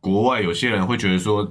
[0.00, 1.46] 国外，有些人会觉得说，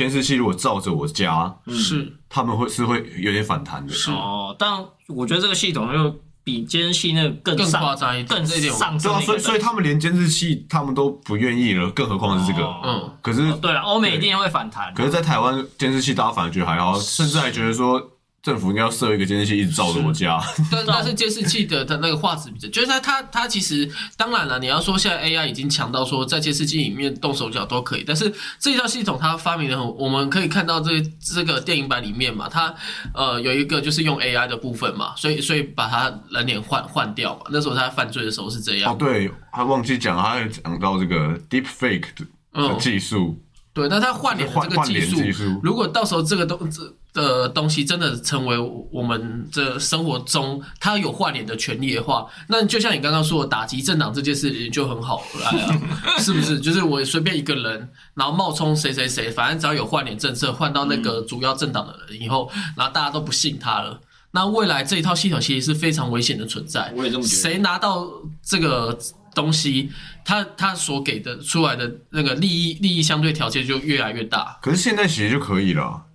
[0.00, 1.76] 监视器如果照着我家，嗯。
[1.76, 2.16] 是。
[2.32, 3.92] 他们会是会有点反弹的。
[3.92, 4.10] 是。
[4.10, 8.28] 哦，但我觉得这个系统又比监视器那个更更上夸张一点。
[8.28, 12.64] 更这一点我对啊，上升的一个所以所以他们连监视器他们都不愿意了，更何况是这个。
[12.64, 12.80] 哦。
[12.84, 14.94] 嗯，可是哦对啊，欧美一定会反弹。
[14.94, 18.00] 可是，在台湾监视器大家反而觉得还好，甚至还觉得说
[18.42, 20.40] 政府应该要设一个监视器一直照着我家。
[20.72, 32.74] 但但是监视器的它那个画质比较，就是它它它其实当然了，你要说现在 AI 已经强到说在监视器里面动手脚都可以，但是这套系统它发明的很，我们可以看到这这个电影版里面嘛，它
[33.14, 38.92] 呃有一个就是用 AI 的部分嘛，所以所以把它人脸换换掉嘛，那时候他犯罪的时候是这样。
[38.92, 42.78] 哦，，对，他忘记讲，还有讲到这个 deep fake 的嗯。
[42.78, 43.38] 技术，
[43.72, 45.60] 对，那他换脸的这个技术，技术。
[45.62, 48.56] 如果到时候这个东这的东西真的成为
[48.90, 55.78] 我们这生活中他有换脸的权利的话，那就像你刚刚说的，打击政党这件事情就很好来啊，
[56.18, 56.58] 是不是？
[56.58, 64.00] 就是我随便一个人，然后冒充谁谁谁，反正只要有换脸政策换到那个主要政党的人以后，然后大家都不信他了。
[64.32, 66.92] 那未来这一套系统其实是非常危险的存在。
[66.96, 67.36] 我也这么觉得。
[67.36, 68.06] 谁拿到
[68.44, 68.96] 这个
[69.34, 69.90] 东西，
[70.24, 74.58] 他他所给的出来的那个利益利益相对条件就越来越大。
[74.62, 76.06] 可是现在其实就可以了，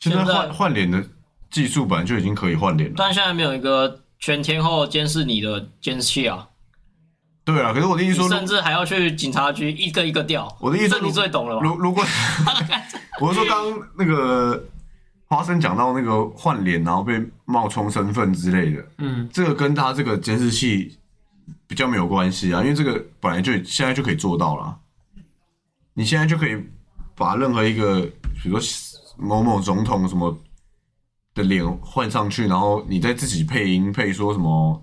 [0.00, 1.04] 现在换换脸的
[1.50, 2.94] 技术本来就已经可以换脸了。
[2.96, 6.48] 但现在没有一个全天候监视你的监视器啊，
[7.44, 10.56] 对啊，可是我的意思说，甚至还要去警察局一个一个调。
[10.60, 11.62] 我的意思说这你最懂了吧？
[11.62, 12.04] 如如果
[13.20, 14.64] 我是说刚刚那个
[15.26, 20.98] 花生讲到那个换脸，然后被冒充身份之类的，嗯，这个跟他这个监视器
[21.66, 24.78] 比较没有关系啊，因为这个本来就现在就可以做到了。
[25.94, 26.56] 你现在就可以
[27.14, 28.00] 把任何一个，
[28.42, 30.36] 比如说某某总统什么
[31.34, 34.82] 的脸换上去，然后你再自己配音配说什么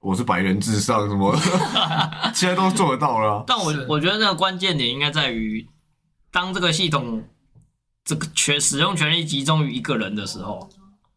[0.00, 1.36] 我是白人至上什么，
[2.34, 5.68] 现在都做得到了啊、但我我觉得那个关键点应该在于，
[6.30, 7.22] 当这个系统
[8.04, 10.68] 这个权使用权力集中于一个人的时候，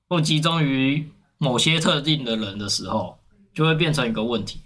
[0.10, 3.18] 或集中于某些特定的人的时候，
[3.54, 4.60] 就会变成一个问题。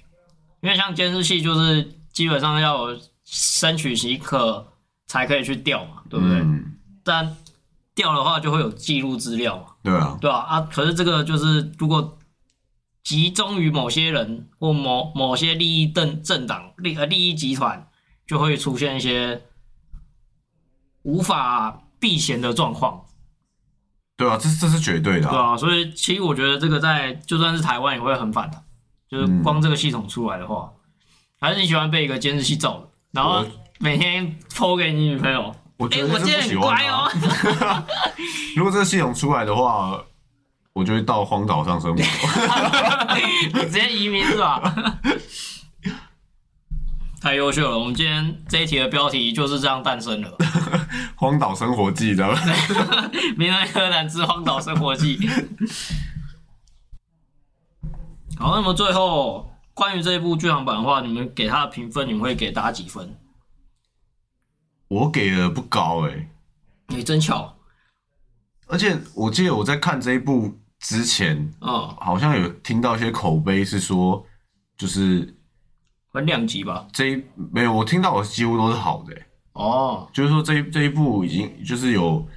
[0.65, 4.73] 因为像监视器，就是基本上要有申取许可
[5.05, 6.39] 才可以去调嘛，对不对？
[6.39, 6.73] 嗯，
[7.03, 7.37] 但
[7.93, 10.61] 调的话就会有记录资料嘛，对啊，对啊、啊？
[10.61, 12.17] 可是这个就是如果
[13.03, 17.87] 集中于某些人或某某些利益政政党利呃利益集团，
[18.25, 19.43] 就会出现一些
[21.03, 23.05] 无法避嫌的状况，
[24.17, 28.64] 对啊，这这是绝对的、对啊，所以其实我觉得这个在就算是台湾也会很反弹，
[29.09, 30.71] 就是嗯光这个系统出来的话，
[31.39, 33.45] 还是你喜欢被一个监视器照的，然后
[33.79, 37.83] 每天偷给你女朋友，哎、我觉得很乖啊哦。
[38.55, 40.01] 如果这个系统出来的话，
[40.73, 42.03] 我就会到荒岛上生活。
[43.53, 44.61] 你直接移民是吧？
[47.21, 47.79] 太优秀了！
[47.79, 50.37] 我们今天这一题的标题就是这样诞生了，
[51.15, 52.23] 《荒岛生活记的，
[53.35, 55.17] 名人柯南之荒岛生活记》。
[58.37, 63.15] 好，那么最后关于这一部剧场版的话，你们给它的评分，你们会给打几分？
[64.87, 66.29] 我给的不高哎、
[66.89, 67.55] 你真巧，
[68.67, 74.23] 而且我记得我在看这一部之前，嗯，好像有听到一些口碑是说，
[74.77, 75.35] 就是
[76.11, 76.87] 分两级吧？
[76.93, 82.29] 这一没有，我听到我几乎都是好的、欸，哦，就是说这一这一部已经就是有，就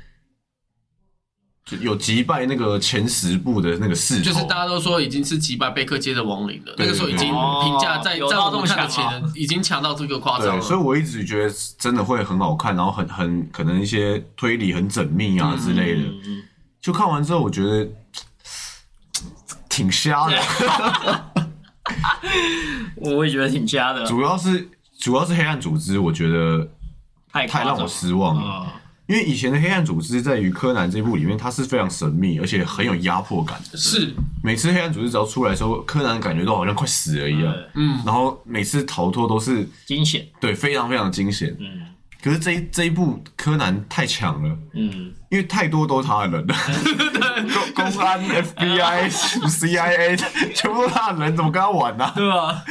[1.81, 9.31] 有击败那个前十部的那个势头，就是大家都说已经是击败贝克街的亡灵了，那对个时候已经对评价在在我们看的前人啊。
[9.33, 10.79] 前已经强到这个夸张了，所以。
[10.89, 16.09] 我一直觉得真的会很好看，然后很很可能一些推理很缜密啊之类的。
[16.81, 17.87] 就看完之后，我觉得
[19.69, 20.41] 挺瞎的，
[22.97, 26.67] 我也觉得挺瞎的，主要是主要是黑暗组织，我觉得
[27.33, 28.73] 太太让我失望了。
[29.09, 33.79] 啊因为以前的黑暗组织在于柯南这部里面，它是非常神秘，而且很有压迫感的。
[33.79, 34.13] 是，
[34.45, 37.55] 每次黑暗组织只要出来的时候，柯南感觉都好像快死了一样。
[37.75, 41.57] 嗯，然后每次逃脱都是惊险，对非常非常惊险。
[41.59, 41.87] 嗯。
[42.21, 46.45] 可是这一这一部柯南太强了，嗯，因为太多都是他的人。
[46.47, 46.55] 了，
[47.75, 50.17] 公公安、FBI、CIA
[50.53, 52.63] 全部都是他的人，怎么跟他玩呢、对吧？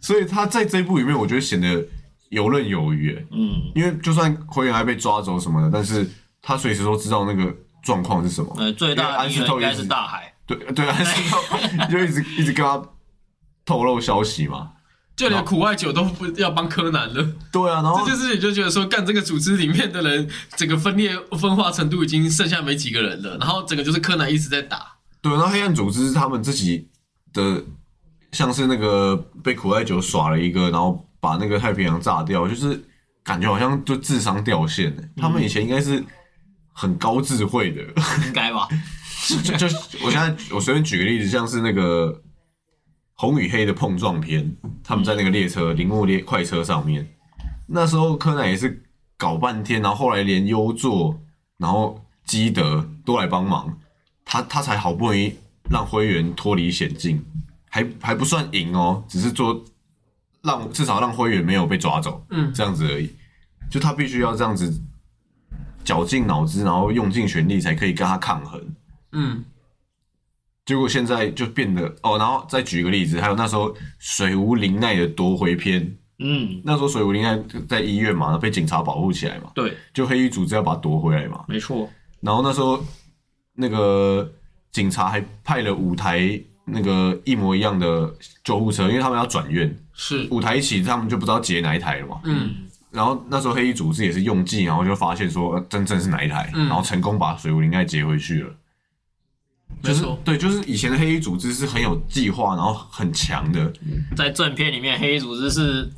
[0.00, 1.84] 所以他在这一部里面，我觉得显得
[2.30, 3.14] 游刃有余。
[3.14, 6.08] 欸嗯，因为就算灰原哀被抓走什么的，但是
[6.42, 8.54] 他随时都知道那个状况是什么。
[8.58, 11.38] 呃，最大的敌人应该是大海，对对，安室透
[11.88, 12.82] 就一直一直跟他
[13.64, 14.72] 透露消息嘛。
[15.16, 17.26] 就连苦艾酒都不要帮柯南了。
[17.50, 24.98] 对啊，然后这件事情就觉得说，干这个组织里面的人，整个分裂分化程度已经剩下没几个人了，然后整个就是柯南一直在打。
[25.22, 26.90] 对，然后黑暗组织他们自己
[27.32, 27.64] 的，
[28.32, 32.80] 像是那个被苦艾酒耍了一个，然后把那个太平洋炸掉，就是
[33.24, 35.02] 感觉好像就智商掉线了。
[35.16, 36.00] 他们以前应该是
[36.72, 37.82] 很高智慧的，
[38.26, 38.68] 应该吧？
[39.26, 39.66] 就就
[40.04, 42.22] 我现在我随便举个例子，像是那个
[43.14, 47.04] 红与黑的碰撞片，他们在那个列车铃木列快车上面，
[47.66, 48.84] 那时候柯南也是
[49.16, 51.20] 搞半天，然后后来连优作，
[51.58, 53.76] 然后基德都来帮忙，
[54.24, 55.34] 他他才好不容易
[55.68, 57.24] 让灰原脱离险境，
[57.68, 59.60] 还还不算赢哦，只是说
[60.46, 62.52] 让至少让灰原没有被抓走，嗯。
[62.54, 63.10] 这样子而已，
[63.68, 64.80] 就他必须要这样子
[65.84, 68.60] 绞尽脑汁，然后用尽全力才可以跟他抗衡。
[69.12, 69.44] 嗯，
[70.64, 77.38] 结果现在就变得哦，然后再举一个例子，还有那时候水无灵奈的夺回篇，嗯，那时候水无灵奈
[77.68, 81.88] 在医院嘛，被警察保护起来嘛，对，就黑衣组织要把他夺回来嘛，没错，
[82.20, 82.82] 然后那时候
[83.54, 84.30] 那个
[84.72, 88.12] 警察还派了五台那个一模一样的
[88.44, 92.20] 救护车，因为他们要转院，是，五台一起，他们就不知道劫哪一台了嘛。
[92.24, 92.54] 嗯，
[92.90, 96.66] 然后那时候黑衣组织也是用计，然后就发现说呃真正是哪一台，嗯。
[96.66, 98.50] 然后成功把水无灵奈劫回去了。
[99.82, 103.72] 就是对，就是以前的黑衣组织是很有计划，然后很强的，
[104.16, 105.88] 在正片里面，黑衣组织是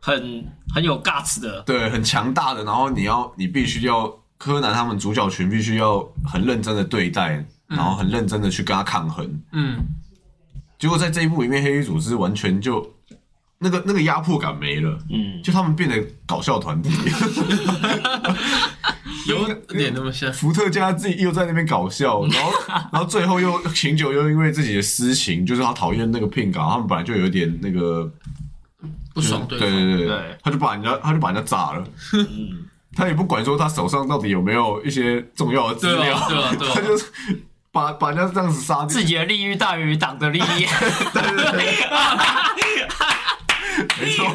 [0.00, 0.44] 很
[0.74, 2.64] 很有 guts 的，对，很强大的。
[2.64, 9.42] 然后你要，你必须要柯南他们主角群必须要很认真的对待，然后很认真的去跟他抗衡。
[9.52, 9.78] 嗯，
[10.80, 12.94] 结果在这一部里面，黑衣组织完全就
[13.58, 16.90] 那个那个压迫感没了，嗯，就他们变得搞笑团体。
[19.28, 22.52] 有点那么像，伏特加自己又在那边搞笑， 然后
[22.90, 28.10] 然后最后又秦九又因为自己的私情，就是他讨厌那个聘稿，他们本来就有点那个
[29.12, 29.78] 不爽对对方。
[29.78, 32.64] 对对对他就把人家他就把人家炸了，嗯，
[32.94, 37.04] 他也不管说他手上到底有没有一些重要的资料，对啊，对啊，对他啊， 就是
[37.72, 38.86] 把把人家这样子杀掉。
[38.86, 40.42] 自，己的利益大于党的利益，
[43.98, 44.26] 没错，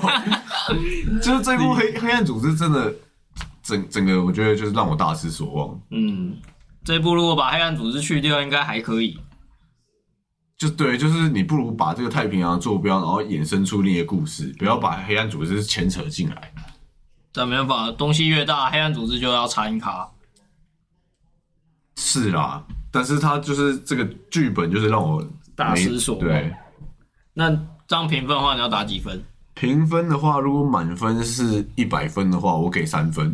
[1.21, 2.93] 就是这部黑黑暗组织真的
[3.61, 6.37] 整整个我觉得就是让我大失所望，嗯，
[6.83, 9.19] 这部如果把黑暗组织去掉，应该还可以，
[10.57, 16.53] 就对，就是你不如把这个太平洋坐标，然后衍生出另一个故事，不要把黑暗组织牵扯进来。
[17.33, 20.09] 但没办法，东西越大，黑暗组织就要掺一咖，
[21.97, 22.63] 是啦，
[22.95, 25.21] 但是他就是这个剧本，就是让我
[25.53, 26.55] 大失所望对，
[27.33, 27.49] 那
[27.85, 29.21] 这样评分的话，你要打几分？
[29.53, 33.29] 评分的话，如果满分是一百分的话，我给三分；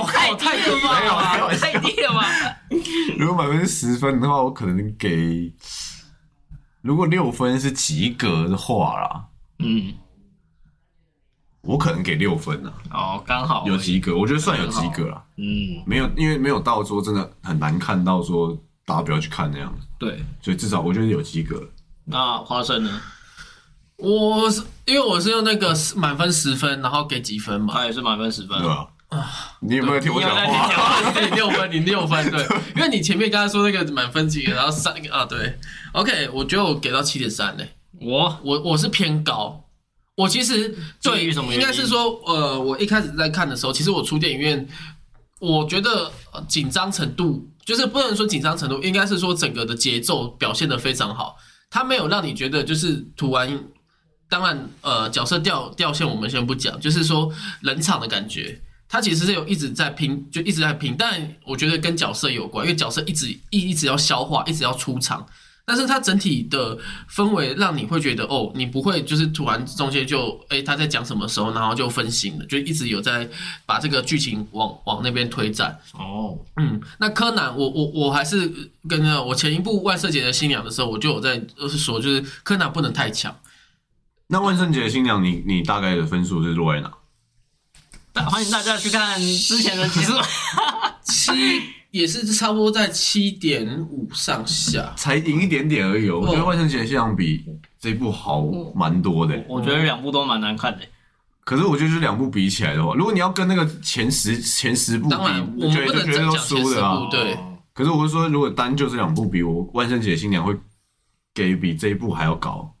[0.00, 2.24] 我靠，太低了吧太低了吧？
[3.18, 5.52] 如果满分是十分的话，我可能给。
[6.80, 9.24] 如果六分是及格的话啦，
[9.58, 9.92] 嗯，
[11.62, 15.22] 我可能给六分啊，哦，刚好有及格，我觉得算有及格啦。
[15.36, 20.24] 嗯，没有，因为没有到说真的很难看到说大家不要去看那样子，对。
[20.40, 21.62] 所以至少我觉得有及格。
[22.04, 23.00] 那花生呢？
[23.96, 27.74] 我是因为我是用那个满分十分，然后给几分嘛？
[27.74, 28.88] 他也是满分十分对，啊？
[29.60, 30.68] 你有没有听我讲话？
[31.12, 32.44] 讲 你六分，你六分，对，
[32.74, 35.56] 因为你前面刚才说那个满分几个，然后三个啊，对
[35.92, 37.62] ，OK，我觉得我给到七点三呢，
[38.00, 39.61] 我我我是偏高，
[40.16, 44.68] 我其实对应该是说，呃，我一开始在看的时候，其实我出电影院，
[45.40, 51.36] 我觉得呃紧张程度就是不能说紧张程度，应该是说整个的节奏表现的非常好，
[51.70, 53.64] 它没有让你觉得就是突然，
[54.28, 57.32] 当然呃角色掉掉线我们先不讲，就是说
[57.62, 58.60] 冷场的感觉。
[58.88, 65.26] 他其实是有一直在拼，就一直在拼，但我觉得跟角色有关，因为角色一直一一直要消化，一直要出场。
[65.64, 66.76] 但是它整体的
[67.10, 73.28] 氛围让你会觉得哦，你不会就是突然中间就哎他在讲什么时候，然后就分心了，就一直有在
[73.64, 75.78] 把这个剧情往往那边推展。
[75.94, 78.52] 哦，嗯，那柯南，我我我还是
[78.88, 83.34] 跟着我前一部万圣节的新娘的时候，我就有在就是说，就是柯南不能太强。
[84.26, 86.92] 那万圣节的新娘，你你大概的分数是落在哪？
[88.28, 90.12] 欢迎大家去看之前的 集数。
[91.04, 91.32] 七
[91.92, 94.92] 也是差不多在七点五上下。
[94.96, 96.18] 才赢一点点而已哦。
[96.20, 97.44] 我觉得万圣节的新娘比
[97.78, 99.40] 这一部好蛮多的。
[99.48, 100.80] 我觉得两部都蛮难看的。
[101.44, 107.08] 可是我觉得这两部比起来的话，如果你要跟那个前十前十部比，当然我觉得都真讲前十输了啊，。
[107.10, 107.38] 对。
[107.72, 110.56] 可是我是说，如果单就这两部比，我万圣节新娘会
[111.34, 112.74] 给比这一部还要高。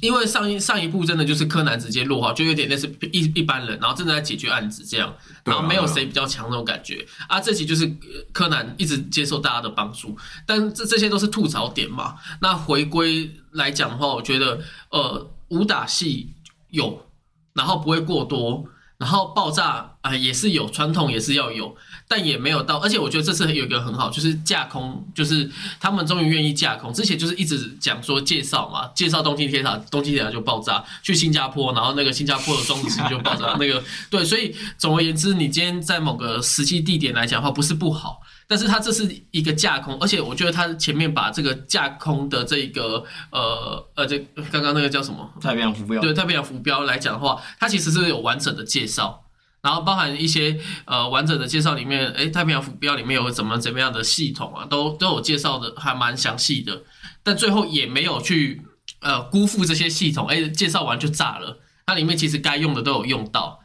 [0.00, 5.14] 因为上一上一部真的就是柯南直接落号，就有点类似一一般人，然后正在解决案子这样，
[5.44, 7.38] 然后没有谁比较强那种感觉啊。
[7.38, 10.16] 这集就是呃柯南一直接受大家的帮助，
[10.46, 12.14] 但这这些都是吐槽点嘛。
[12.40, 14.58] 那回归来讲的话，我觉得
[14.90, 16.32] 呃武打戏
[16.70, 17.06] 有，
[17.52, 18.64] 然后不会过多，
[19.00, 21.74] 然后爆炸啊、也是有，传统也是要有，
[22.06, 22.76] 但也没有到。
[22.76, 26.92] 而且我觉得这次有一个很好，就是架空，就是他们终于愿意架空。
[26.92, 38.20] 之前就是一直讲说介绍嘛，介绍东京铁塔，东京铁塔就爆炸，去新加坡，然后那个新加坡的装置就爆炸，那个对，所以总而言之，你今天在某个实际地点来讲的话，不是不好。
[38.50, 44.18] 但是它这是一个架空，而且我觉得它前面把这个架空的这个呃呃，这
[44.50, 49.22] 刚刚那个叫什么太平洋浮标，对太平洋浮标来讲的话，它其实是有完整的介绍，
[49.62, 56.82] 然后包含一些呃完整的介绍里面，诶，太平洋浮标里面有怎么怎么样的系统啊，都都有介绍的，还蛮详细的。
[57.22, 58.62] 但最后也没有去
[58.98, 63.59] 呃辜负这些系统，诶，介绍完就炸了，它里面其实该用的都有用到。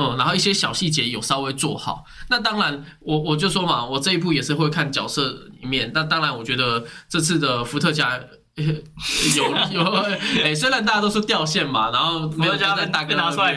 [0.00, 2.04] 嗯，然后一些小细节有稍微做好。
[2.30, 5.30] 那当然，我我就说嘛，我这一部也是会看角色
[5.60, 5.90] 里面。
[5.92, 8.18] 那当然，我觉得这次的伏特加
[8.56, 8.64] 呃
[9.36, 9.84] 有 有，
[10.42, 13.56] 哎、虽然大家都说掉线嘛，然后没有没有加在大哥被拿出来。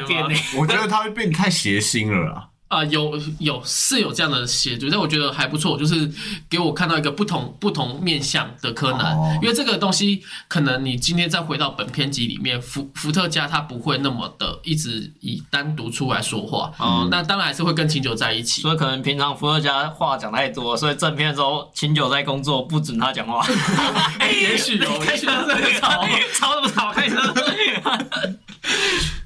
[0.58, 2.50] 我觉得他会变太邪心了啦。
[2.74, 6.10] 啊、有有是有这样的协助，但我觉得还不错，就是
[6.50, 18.62] 给我看到一个不同不同面向的柯南，哦因为这个东西可能你今天再回到本片集里面，伏伏特加他不会那么的一直以单独出来说话，哦那当然还是会跟琴酒在一起。
[18.62, 23.46] 所以可能平常伏特加话讲太多，所以正片的时候琴酒在工作，不准他讲话。
[24.20, 26.04] 哎也许有，也许有这个 吵。
[26.34, 26.92] 吵什么吵？
[26.92, 27.18] 开车。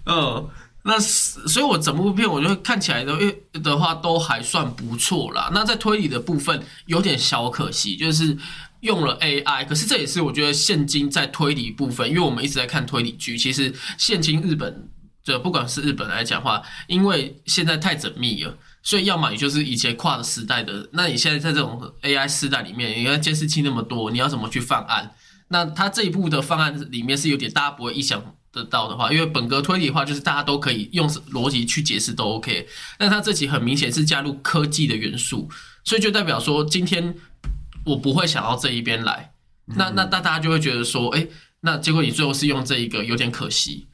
[0.06, 0.50] 嗯，
[0.84, 3.18] 那是所以，我整部片我觉得看起来的
[3.64, 5.50] 的话都还算不错啦。
[5.54, 8.38] 那在推理的部分有点小可惜，就是
[8.82, 14.90] 用了 AI，可是这也是我觉得现今在推理部分，因为我们一直在看推理剧，其实现今日本
[15.26, 18.58] 的不管是日本来讲话，因为现在太缜密了。
[18.84, 25.14] 所以，要么你就是以前跨的时代的，那你现在在这种 AI 时代里面，你看监视器那么多，你要怎么去犯案？
[25.50, 28.22] 那他这一部的方案里面是有点大家不会意想
[28.52, 32.68] 得到的话，因为本格推理的话，就是大家都可以用逻辑去解释都 OK。
[33.00, 35.50] 那他这集很明显是加入科技的元素，
[35.84, 37.16] 所以就代表说，今天
[37.86, 39.32] 我不会想到这一边来，
[39.66, 41.28] 那那那大家就会觉得说，哎、
[41.62, 43.88] 那结果你最后是用这一个，有点可惜。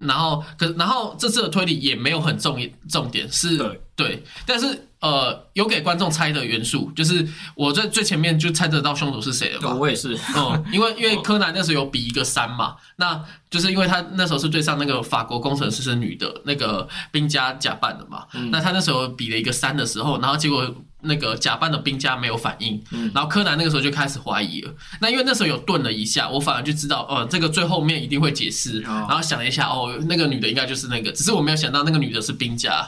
[0.00, 9.74] 然后，可然后这次的推理也没有很重重点，是对对，但是呃，有给观众猜的元素，就是我在最前面就猜得到凶手是谁了嘛。
[9.74, 10.18] 我也是。
[10.36, 22.82] 嗯，因为因为 柯南那时候有比一个三嘛，那就是因为他那时候是对上那个法国工程师是女的那个兵家假扮的嘛，那他那时候比了一个三的时候，然后结果那个假扮的兵家没有反应，
[23.14, 24.74] 然后柯南那个时候就开始怀疑了。
[25.00, 29.06] 那因为那时候有顿了一下，我反而就知道，哦、这个最后面一定会解释，哦。
[29.08, 32.86] 然后想了一下，哦，那个女的应该就是那个，只是我没有想到那个女的是兵家，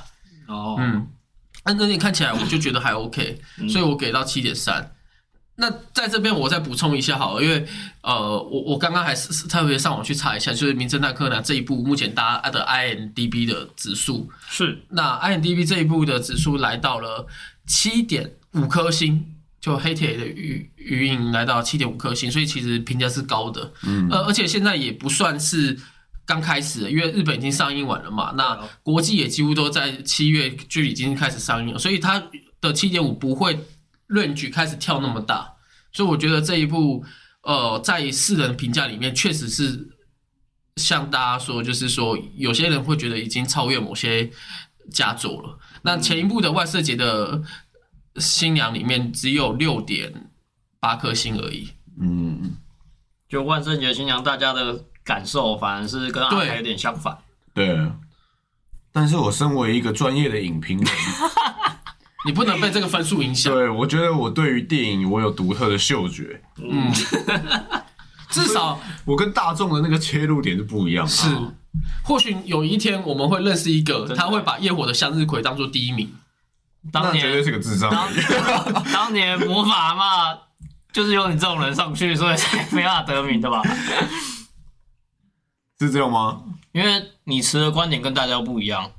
[0.49, 1.07] 哦，嗯，
[1.65, 4.93] 那那你看起来我就觉得还 OK，、所以我给到七点三。
[5.55, 7.65] 那在这边我再补充一下好了，因为
[8.01, 14.83] 呃，我我刚刚还是是特别上网去查一下，就是《名侦探柯南》这一部目前大家的 IMDB 的指数，是。
[14.89, 17.27] 那 IMDB 这一部的指数来到了
[17.67, 19.25] 七点五颗星，
[19.61, 23.73] 就黑铁的余余影来到七点五颗星，所以其实评价是高的。
[23.85, 25.79] 嗯，呃，而且现在也不算是
[26.25, 32.23] 刚开始，因为日本已经上映完了嘛，那国际也几乎都在七月就已经开始上映了，所以它
[32.61, 33.59] 的七点五不会
[34.07, 35.55] 论据开始跳那么大，
[35.93, 37.05] 所以我觉得这一部
[37.43, 39.91] 呃，在世人评价里面确实是。
[40.77, 44.31] 像大家说，就是说，有些人会觉得已经超越某些
[44.91, 45.59] 佳作了。
[45.83, 47.43] 那前一部的万圣节的
[48.17, 50.31] 新娘里面只有六点
[50.81, 51.71] 八颗星而已。
[52.01, 52.57] 嗯，
[53.29, 57.19] 就万圣节新娘，大家的感受反而是跟阿凯有点相反。
[57.53, 57.79] 对，
[58.91, 60.89] 但是我身为一个专业的影评人，
[62.25, 63.53] 你不能被这个分数影响。
[63.53, 66.91] 对我觉得我对于电影我有独特的嗅觉，嗯，
[68.33, 71.11] 至少我跟大众的那个切入点是不一样的。
[71.11, 71.29] 是，
[72.03, 76.13] 或许有一天我们会认识一个，他会把夜火的向日葵当做第一名。
[76.91, 77.91] 当那绝对年是个智障。
[77.91, 80.39] 当 当年魔法嘛，
[80.93, 83.63] 就是有你这种人上去，所以才没办法得名的吧？
[85.79, 86.43] 是这样吗？
[86.73, 88.91] 因为你持的观点跟大家不一样。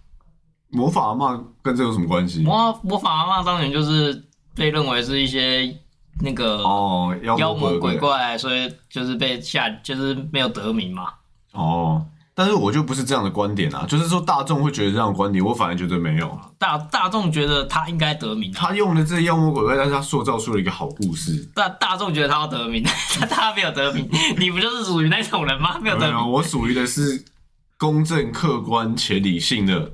[0.69, 2.41] 魔法阿妈跟这有什么关系？
[2.41, 4.25] 魔魔法阿妈当年就是
[4.55, 5.77] 被认为是一些
[6.21, 11.09] 那个哦，妖妖魔魔鬼怪，所以就是被下就是没有得名嘛。
[11.51, 16.39] 哦，但是我就不是这样的观点啊，就是说大众会觉得这样的观点，我反而觉得没有。
[16.57, 21.47] 大大众觉得他应该得名，他用的这些妖魔鬼怪，但是他塑造出了一个好故事。
[21.53, 22.83] 大大众觉得他要得名，
[23.19, 24.09] 但他没有得名。
[24.37, 25.77] 你不就是属于那种人吗？
[25.81, 26.31] 没有，得名。
[26.31, 27.23] 我属于的是
[27.77, 29.91] 公正、客观且理性的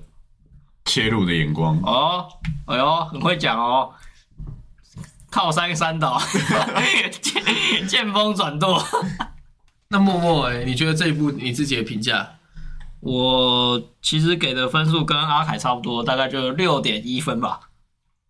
[0.85, 1.77] 切入的眼光。
[1.83, 2.25] 哦，
[2.65, 3.89] 哎呦，很会讲哦。
[5.29, 6.21] 靠山山倒，
[7.21, 8.83] 见见风转舵。
[9.89, 12.35] 那默默哎、你觉得这一部你自己的评价？
[13.01, 17.61] 我其实给的分数跟阿凯差不多，大概就六点一分吧。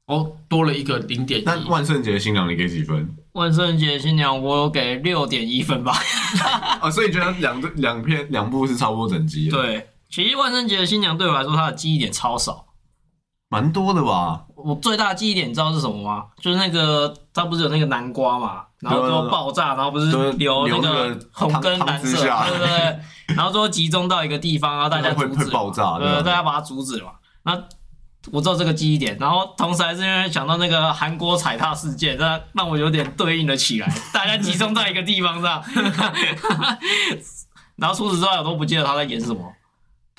[0.05, 1.67] 哦，多了一个零点那。
[1.67, 3.15] 万圣节新娘你给几分？
[3.33, 5.97] 万圣节新娘我有给六点一分吧。
[6.79, 12.65] 啊， 所以你觉得两个两篇两部是差不多等级的？，对，其实万圣节的新娘对我来说，她的记忆点超少。
[13.49, 14.45] 蛮多的吧？
[14.55, 16.25] 我最大的记忆点你知道是什么吗？
[16.39, 22.99] 就是那个他不是有那个南瓜嘛，然后最后爆炸，然后不是对流那个个红跟蓝色，对不对，
[23.35, 27.11] 然后最后集中到一个地方，然后大家会阻止嘛会爆炸对，对大家把它阻止嘛。
[27.43, 27.59] 那
[28.31, 35.63] 我知道这个记忆点，然后同时还是因为想到那个韩国踩踏事件，那让我有点对应了起来， 大家集中在一个地方上，
[37.77, 39.41] 然后除此之外我都不记得他在演什么。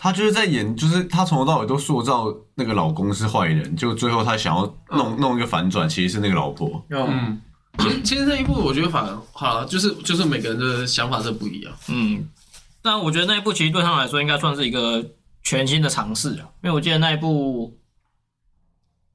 [0.03, 6.83] 她就是在演，就是她从头到尾都塑造那个老公是坏人，就最后她想要弄、弄一个反转，其实是那个老婆。
[6.89, 7.39] 嗯，
[7.79, 11.73] 其实其实这一部我觉得反而好了，就是就是每个人的想法是不一样。
[11.89, 12.27] 嗯，
[12.81, 15.05] 但我觉得那一部其实对他们来说应该算是一个
[15.43, 17.77] 全新的尝试啊，因为我记得那一部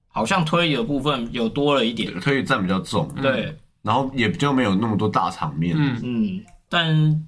[0.08, 5.76] 好像推理的部分有多了一点，推理占比较重，对，然后也比较没有那么多大场面。
[5.76, 7.26] 嗯，嗯，但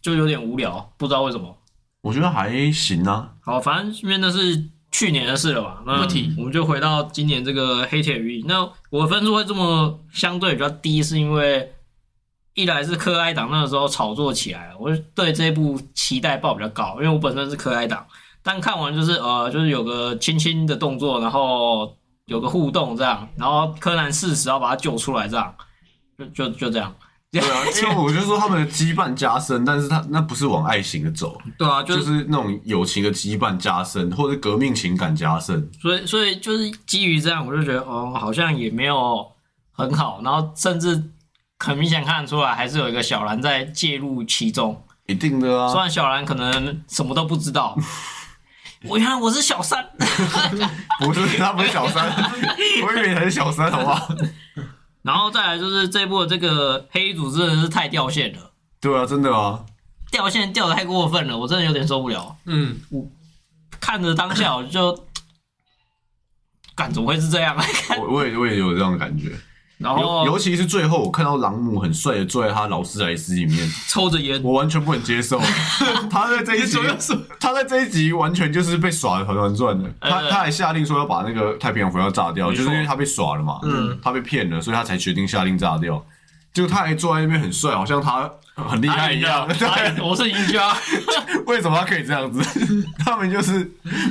[0.00, 1.54] 就有点无聊，不知道为什么。
[2.06, 3.32] 我觉得还行啊。
[3.40, 8.44] 好，反正因为那是去年的事了吧，那不提我们就回到今年这个黑铁鱼。
[8.46, 11.72] 那我分数会这么相对比较低，是因为
[12.54, 18.06] 一来是柯哀党那个时候炒作起来了，我就对这部期待抱比较高，因为我本身是柯哀党，
[18.40, 21.92] 但看完就是呃，就是有个轻轻的动作，然后
[22.26, 25.52] 有个互动这样，然后柯南适时要把他救出来这样，
[26.16, 26.94] 就就就这样。
[27.32, 35.68] 对啊， 因为我就说他们的羁绊加深，但是他那不是往爱情的走，对啊，就就是是那种友情的羁绊加深，或者革命情感加深。
[35.80, 39.26] 所以所以就是基于这样，我就觉得哦，好像也没有
[39.72, 41.02] 很好，然后甚至
[41.58, 44.82] 很明显看得出来，还是有一个小兰在介入其中。
[45.06, 47.76] 一定的啊，虽然小兰可能什么都不知道，
[48.88, 49.86] 我原来我是小三，
[51.00, 52.08] 不是他不是小三，
[52.84, 54.08] 我以为你才是小三，好不好？
[55.06, 58.50] 然后再来就是这部的这个黑衣组真的是太掉线了，
[58.80, 59.64] 对啊，真的啊，
[60.10, 62.36] 掉线掉的太过分了，我真的有点受不了。
[62.46, 63.06] 嗯，我
[63.78, 65.04] 看着当下我就，
[66.74, 67.56] 感怎么会是这样？
[68.02, 69.36] 我我也我也有这样的感觉，尤
[69.78, 75.38] 然后尤其是最后我看到朗姆很帅的坐在他劳斯莱斯里面， 抽着烟，我完全不能接受。
[76.10, 76.78] 他在这一集
[77.38, 79.90] 他在这一集完全就是被耍的团团转的。
[80.00, 86.02] 他呃他还下令说要把那个太平洋浮要炸掉，就是因为他被耍了嘛，嗯，他被骗了，所以他才决定下令炸掉。
[86.56, 89.46] 结果他还坐在那边很帅，好像他很厉害一样。
[89.46, 90.74] 哎 我是赢家。
[91.44, 92.40] 为什么他可以这样子？
[93.04, 93.62] 他们就是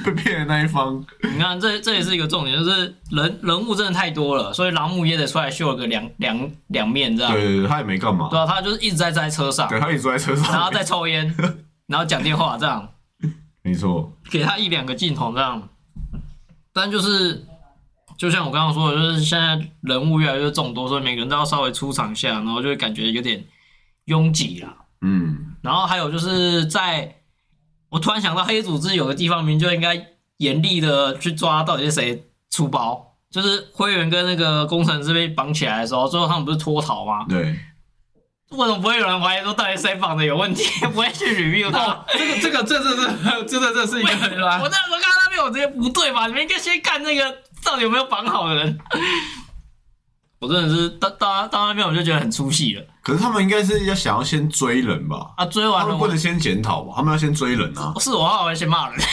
[0.03, 1.03] 被骗的那一方。
[1.23, 7.31] 你看，这这也是一个重点，就是人人物真的太多了，所以朗姆也得出来秀个两两两面这样。
[7.33, 8.39] 对对对，他也没干嘛对。
[8.39, 11.35] 啊，他就是一直在在车上，对，他一直坐在车上，然后在抽烟，
[11.87, 12.87] 然后讲电话这样，
[13.63, 15.67] 没错，给他一两个镜头这样。
[16.71, 17.43] 但就是
[18.17, 23.43] 就像我刚刚说的，就是现在人物越来越众多，所以每个人都要稍微出场一下，然后就会感觉有点
[24.05, 24.75] 拥挤啦。
[25.01, 27.17] 嗯，然后还有就是在，
[27.89, 30.07] 我突然想到黑组织有个地方明明就应该
[30.37, 37.25] 严厉的去抓到底是谁出包，就是灰原跟那个工程师被绑起来的时候，最后他们不是脱逃吗？
[37.29, 37.41] 对，
[38.51, 41.85] 为什么不会有人怀疑说到底谁绑的有问题，不会去 review 他？
[41.85, 46.27] 哦，这个这个这这这真的这是一个 很我那时候看到那边，我直接不对吧？
[46.27, 48.79] 你们应该先看那个到底有没有绑好的人。
[50.39, 55.33] 我 我真的是到到到那边我就觉得很出戏了可是他们应该是要想要先追人吧？
[55.37, 55.45] 啊！
[55.45, 56.93] 追完了他们不能先检讨吧？
[56.97, 57.93] 他们要先追人啊！
[57.99, 58.99] 是我我会先骂人，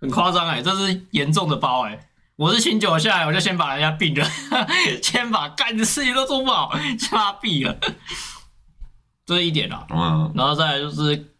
[0.00, 1.98] 很夸张哎，这是严重的包哎、
[2.36, 4.28] 我是醒酒下来，我就先把人家毙了，
[5.02, 7.74] 先把干的事情都做不好，先把他毙了，
[9.24, 9.86] 这是一点啦。
[9.90, 11.31] 嗯，然后再来就是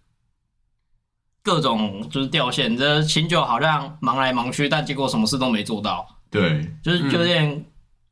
[1.43, 7.65] 各种就是掉线，这醒酒好像忙来忙去，但结果什么事都没做到，对，就是有点、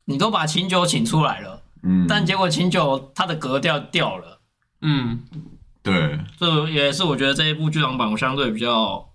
[0.05, 4.41] 你都把琴酒请出来了，嗯，但结果琴酒他的格调掉了。
[4.81, 5.19] 嗯，
[5.81, 9.07] 对，这也是我觉得这一部剧场版我相对比较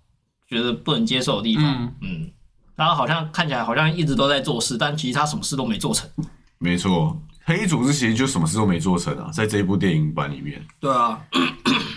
[0.47, 1.65] 觉得不能接受的地方。
[1.65, 2.31] 嗯嗯，
[2.75, 6.09] 他好像看起来好像一直都在做事，但其实他什么事都没做成。
[6.57, 7.15] 没错。
[7.47, 11.17] 黑衣组织其实就什么事都没做成啊，在这一部电影版里面，对啊，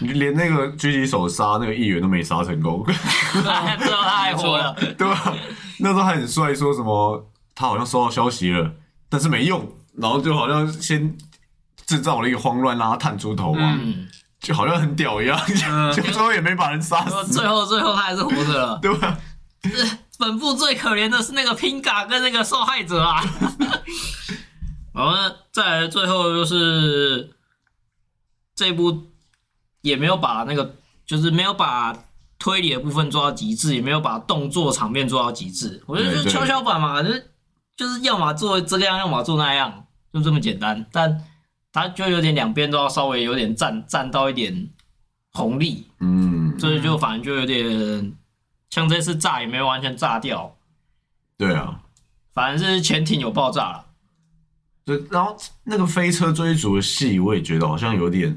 [0.00, 4.72] 你连那个狙击手杀那个议员都没杀成功，最后他还活了。
[4.96, 5.34] 对吧？
[5.80, 8.70] 那时候还很帅，说什么他好像收到消息了，
[9.08, 11.16] 但是没用，然后就好像先
[11.84, 14.06] 制造了一个慌乱，让他探出头嘛，嗯，
[14.38, 15.36] 就好像很屌一样，
[15.68, 18.78] 嗯 就最后也没把人杀死，最后最后他还是活着了。
[18.80, 19.18] 对吧？
[20.16, 23.20] 本部最可怜的是那个拼嘎跟那个受害者啊。
[24.92, 27.30] 好，那再来最后就是
[28.54, 29.06] 这一部
[29.82, 30.74] 也没有把那个，
[31.06, 31.96] 就是没有把
[32.38, 35.82] 推理的部分做到极致，也没有把动作场面做到极致。
[35.86, 37.30] 我觉得就是跷跷板嘛，就是
[37.76, 40.84] 就是要么做这样，要么做那样，就这么简单。
[40.90, 41.24] 但
[41.72, 44.70] 它就有点两边都要稍微有点占占到一点
[45.32, 48.16] 红利，嗯，所以就反正就有点
[48.70, 50.56] 像这次炸也没有完全炸掉。
[51.38, 51.82] 对啊。
[52.32, 53.86] 反正是潜艇有爆炸了，
[54.98, 58.36] 对，然后那个飞车追逐的戏，我也觉得好像有点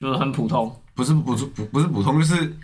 [0.00, 0.74] 就是很普通。
[0.94, 2.56] 不是不是不不是普通，就是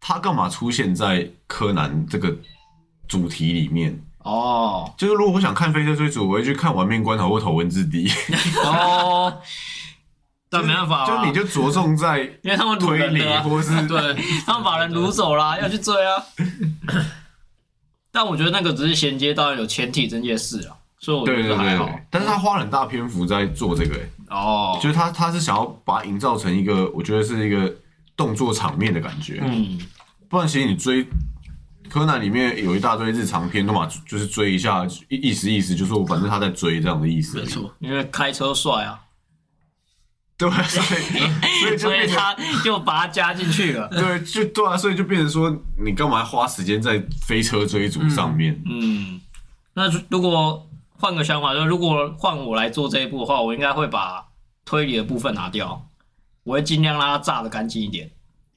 [0.00, 2.36] 他干嘛出现在柯南这个
[3.06, 4.00] 主题里面？
[4.24, 8.08] 哦就是如果我想看飞车追逐，我会去看《玩命关头》或《头文字 D》，
[8.66, 9.38] 哦，
[10.48, 14.14] 但没办法、啊，就你就着重在因为他们推理或是 对，
[14.46, 16.24] 他们把人掳走了，要去追啊。
[18.10, 21.84] 但我觉得那个只是衔接到有前提这件事啊，所以我对对对觉得还好。
[21.84, 27.70] 对，但是他花了很大篇幅在做这个、欸，哦，就是他他是想要把它营造成一个，我觉得是一个
[28.16, 29.78] 动作场面的感觉，嗯，
[30.30, 31.06] 不然其实你追
[31.90, 38.98] 柯南里面有一大堆日常片，都嘛就是追一下意意思意思，就是说反正他在追这样的意思，没，错，因为开车帅啊，
[40.38, 40.50] 对？
[40.50, 40.82] 所
[41.70, 42.34] 以 所以他
[42.64, 43.86] 就把它加进去了。
[43.92, 48.60] 对，就对啊，所以就变成说，你干嘛花时间在飞车追逐上面？
[48.64, 49.20] 嗯，
[49.74, 50.66] 那如果
[51.04, 54.26] 换个想法，就是如果换我来做这一步的话，我应该会把
[54.64, 55.86] 推理的部分拿掉，
[56.44, 58.10] 我会尽量让它炸的干净一点，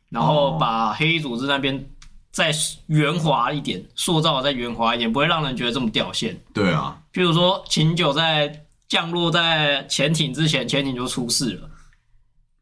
[0.07, 1.89] 然后哦把黑衣组织那边
[2.31, 2.49] 再
[2.85, 6.41] 圆滑一点，塑造的再圆滑一点，不会让人觉得这么掉线。
[6.53, 11.69] 对啊，譬如说，秦九在降落在潜艇之前，潜艇就出事了。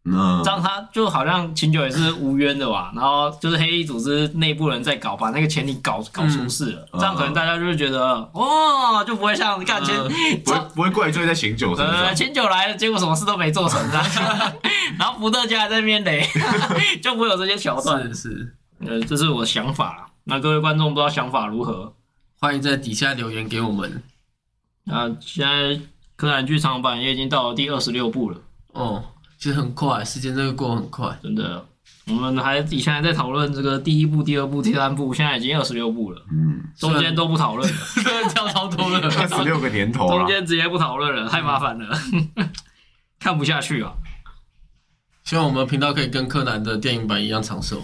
[0.08, 8.00] 那这样他就好像秦九也是无冤的吧，然后就是黑衣组织内部人在搞，把那个潜艇搞搞出事了，嗯这样可能大家就会觉得
[8.34, 10.12] 哦，就不会像看前嗯
[10.46, 12.16] 不会不会怪罪在醒酒身呃上。
[12.16, 13.82] 秦九来了，结果什么事都没做成，
[15.00, 16.24] 然后伏特加还在那边雷，
[17.02, 18.04] 就不会有这些桥段。
[18.04, 20.12] 是是，呃，这是我的想法。
[20.26, 21.94] 那各位观众不知道想法如何？
[22.40, 24.04] 欢迎在底下留言给我们。
[24.84, 25.80] 那现在
[26.16, 28.38] 柯南剧场版也已经到了第二十六部了，
[28.74, 29.04] 哦，
[29.46, 31.16] 其实很快，时间真的过得很快。
[31.22, 31.64] 真的。
[32.08, 39.12] 我们还以前还在讨论这个第一部、第二部、第三部，现在已经二十六部了，嗯，中间都不讨论了，真的跳超多二了。
[39.12, 41.96] 十六个年头中，间直接不讨论了，太麻烦了，
[43.22, 43.94] 看不下去啊。
[45.24, 47.84] 希望我们频道可以跟柯南的电影版一样长寿。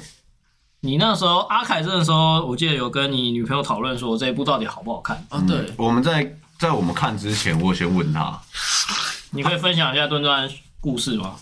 [0.80, 8.41] 你那时候阿凯正的时候，我记得有跟你女朋友讨论说这一部到底好不好看，哦，对，我们在在我们看之前，我先问他，
[9.30, 10.49] 你可以分享一下段段
[10.80, 11.36] 故事吗？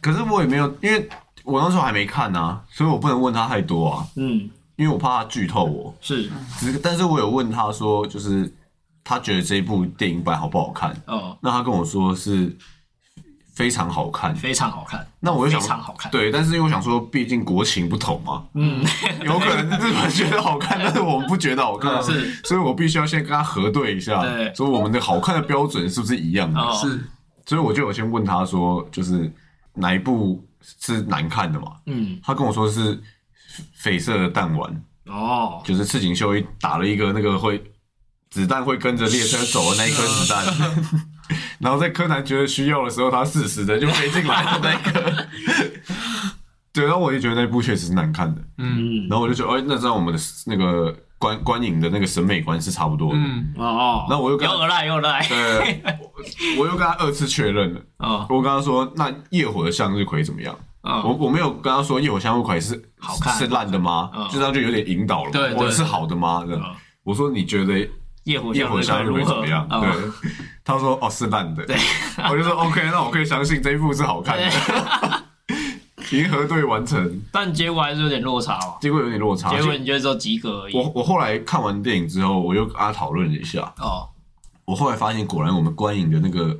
[0.00, 1.08] 可是我也没有，因为
[1.44, 5.94] 我那时候还没看啊，所以我不能问他太多啊，嗯，因为我怕他剧透我。
[6.00, 8.52] 是只是，但是我有问他说，就是
[9.04, 10.94] 他觉得这一部电影版好不好看？
[11.06, 12.56] 哦，那他跟我说是
[13.54, 14.34] 非常好看。
[14.34, 18.82] 非常好看，那我就想非常好看对，但是因为我想说，毕竟国情不同嘛，嗯，
[19.24, 26.60] 有可能日本觉得好看， 但是我们不觉得好看，嗯是所以我必须要先跟他核对一下，对说我们的好看的标准是不是一样的？
[26.60, 27.04] 哦，是
[27.46, 29.30] 所以我就有先问他说，就是
[29.74, 30.46] 哪一部
[30.78, 31.76] 是难看的嘛？
[31.86, 33.00] 嗯，他跟我说是
[33.82, 37.62] 绯色的弹丸，哦，就是赤井秀一打了一个那个会
[38.30, 40.44] 子弹会跟着列车走的那一颗子弹，
[41.58, 45.28] 然后在柯南觉得需要的时候，他适时的就飞进来的那一个。
[46.72, 53.18] 对，然后我就觉得那部确实是难看的，嗯，然后我就觉得，哎，那这样我们的那个观观影的那个审美观是差不多的。
[53.18, 55.82] 嗯，哦哦，那我又跟他又来又来，对，
[56.56, 57.80] 我我又跟他二次确认了。
[57.98, 58.26] 哦。
[58.28, 60.56] 我跟他说，那夜火的向日葵怎么样？
[60.82, 63.34] 我哦，我没有跟他说夜火向日葵是好看。
[63.34, 64.10] 是烂的吗？
[64.16, 65.54] 嗯就这样就有点引导了，对对。
[65.58, 66.42] 或者是好的吗？
[66.48, 66.62] 这样。
[66.64, 67.88] 嗯我说你觉得
[68.24, 69.66] 夜火夜火向日葵怎么样？
[69.70, 70.30] 哦对，
[70.62, 71.76] 他说哦是烂的，对，
[72.30, 75.20] 我就说 OK，那我可以相信这一部是好看的。
[76.10, 78.78] 银河队完成，但结果还是有点落差哦。
[78.80, 79.50] 结果有点落差。
[79.50, 80.74] 结果你就只有及格而已。
[80.74, 84.08] 我我后来看完电影之后，我又跟他讨论了一下，哦，
[84.64, 86.58] 我后来发现果然我们观影的那个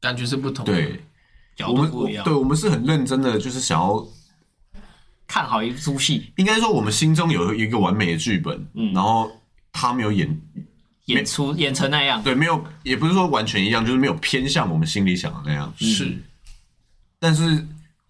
[0.00, 0.72] 感觉是不同的。
[0.72, 1.02] 对。
[1.56, 2.34] 角我们度不一样对，。
[2.34, 4.06] 我们是很认真的，就是想要，
[5.26, 9.30] 看好一出戏，应该说我们心中有一个完美的剧本，嗯然后
[9.72, 10.38] 他没有演，
[11.06, 12.22] 演出演成那样。
[12.22, 15.72] 对，没有，也不是说完全一样，就是没有偏向我们心里想的那样。
[15.78, 16.14] 是，
[17.18, 17.66] 但是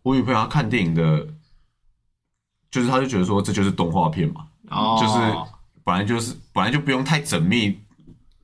[0.06, 1.26] 我女朋友她看电影的，
[2.70, 5.18] 就是她就觉得说这就是动画片嘛，哦，就是
[5.82, 7.76] 本来就是本来就不用太缜密，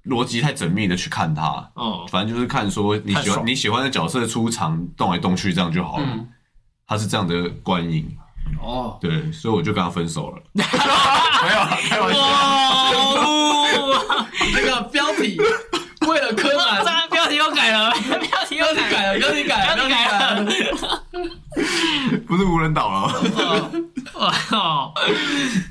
[0.07, 6.05] 逻辑太缜密的去看它，哦，反正就是看说你喜欢爽你喜欢的角色出场动来动去这样就好了。
[6.05, 6.29] 嗯，
[6.85, 8.11] 他是这样的观影，
[8.61, 10.43] 哦，对，所以我就跟她分手了。
[10.55, 12.21] 没有啦，开玩笑。
[12.21, 12.91] 哇！
[14.53, 15.39] 这个标题
[16.09, 17.93] 为了柯南，这标题又改了，
[18.75, 21.03] 标题又改了，标题改了，标题改了。
[22.27, 23.13] 不是无人岛了。
[24.15, 24.93] 哦，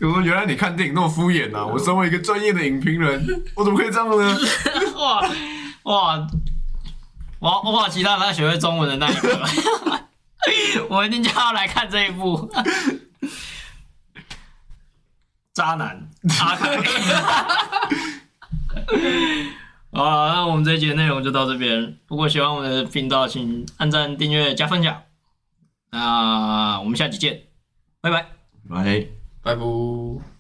[0.02, 1.66] 我说原来你看电影那么敷衍呐、啊！
[1.66, 3.26] 我身为一个专业的影评人，
[3.56, 4.38] 我怎么可以这样呢？
[4.96, 5.22] 哇
[5.84, 6.28] 哇！
[7.40, 9.40] 我我好期待他学会中文的那一刻，
[10.90, 12.52] 我一定叫他来看这一部。
[15.54, 16.08] 渣男
[16.40, 16.80] 阿凯。
[19.94, 21.98] 好了，那我们这一节内容就到这边。
[22.08, 25.04] 如果喜欢我们的频道，请按赞、订阅、加分享。
[25.92, 27.42] 那我们下期见，
[28.00, 28.28] 拜拜。
[28.70, 29.08] 拜。
[29.44, 30.31] 拜拜。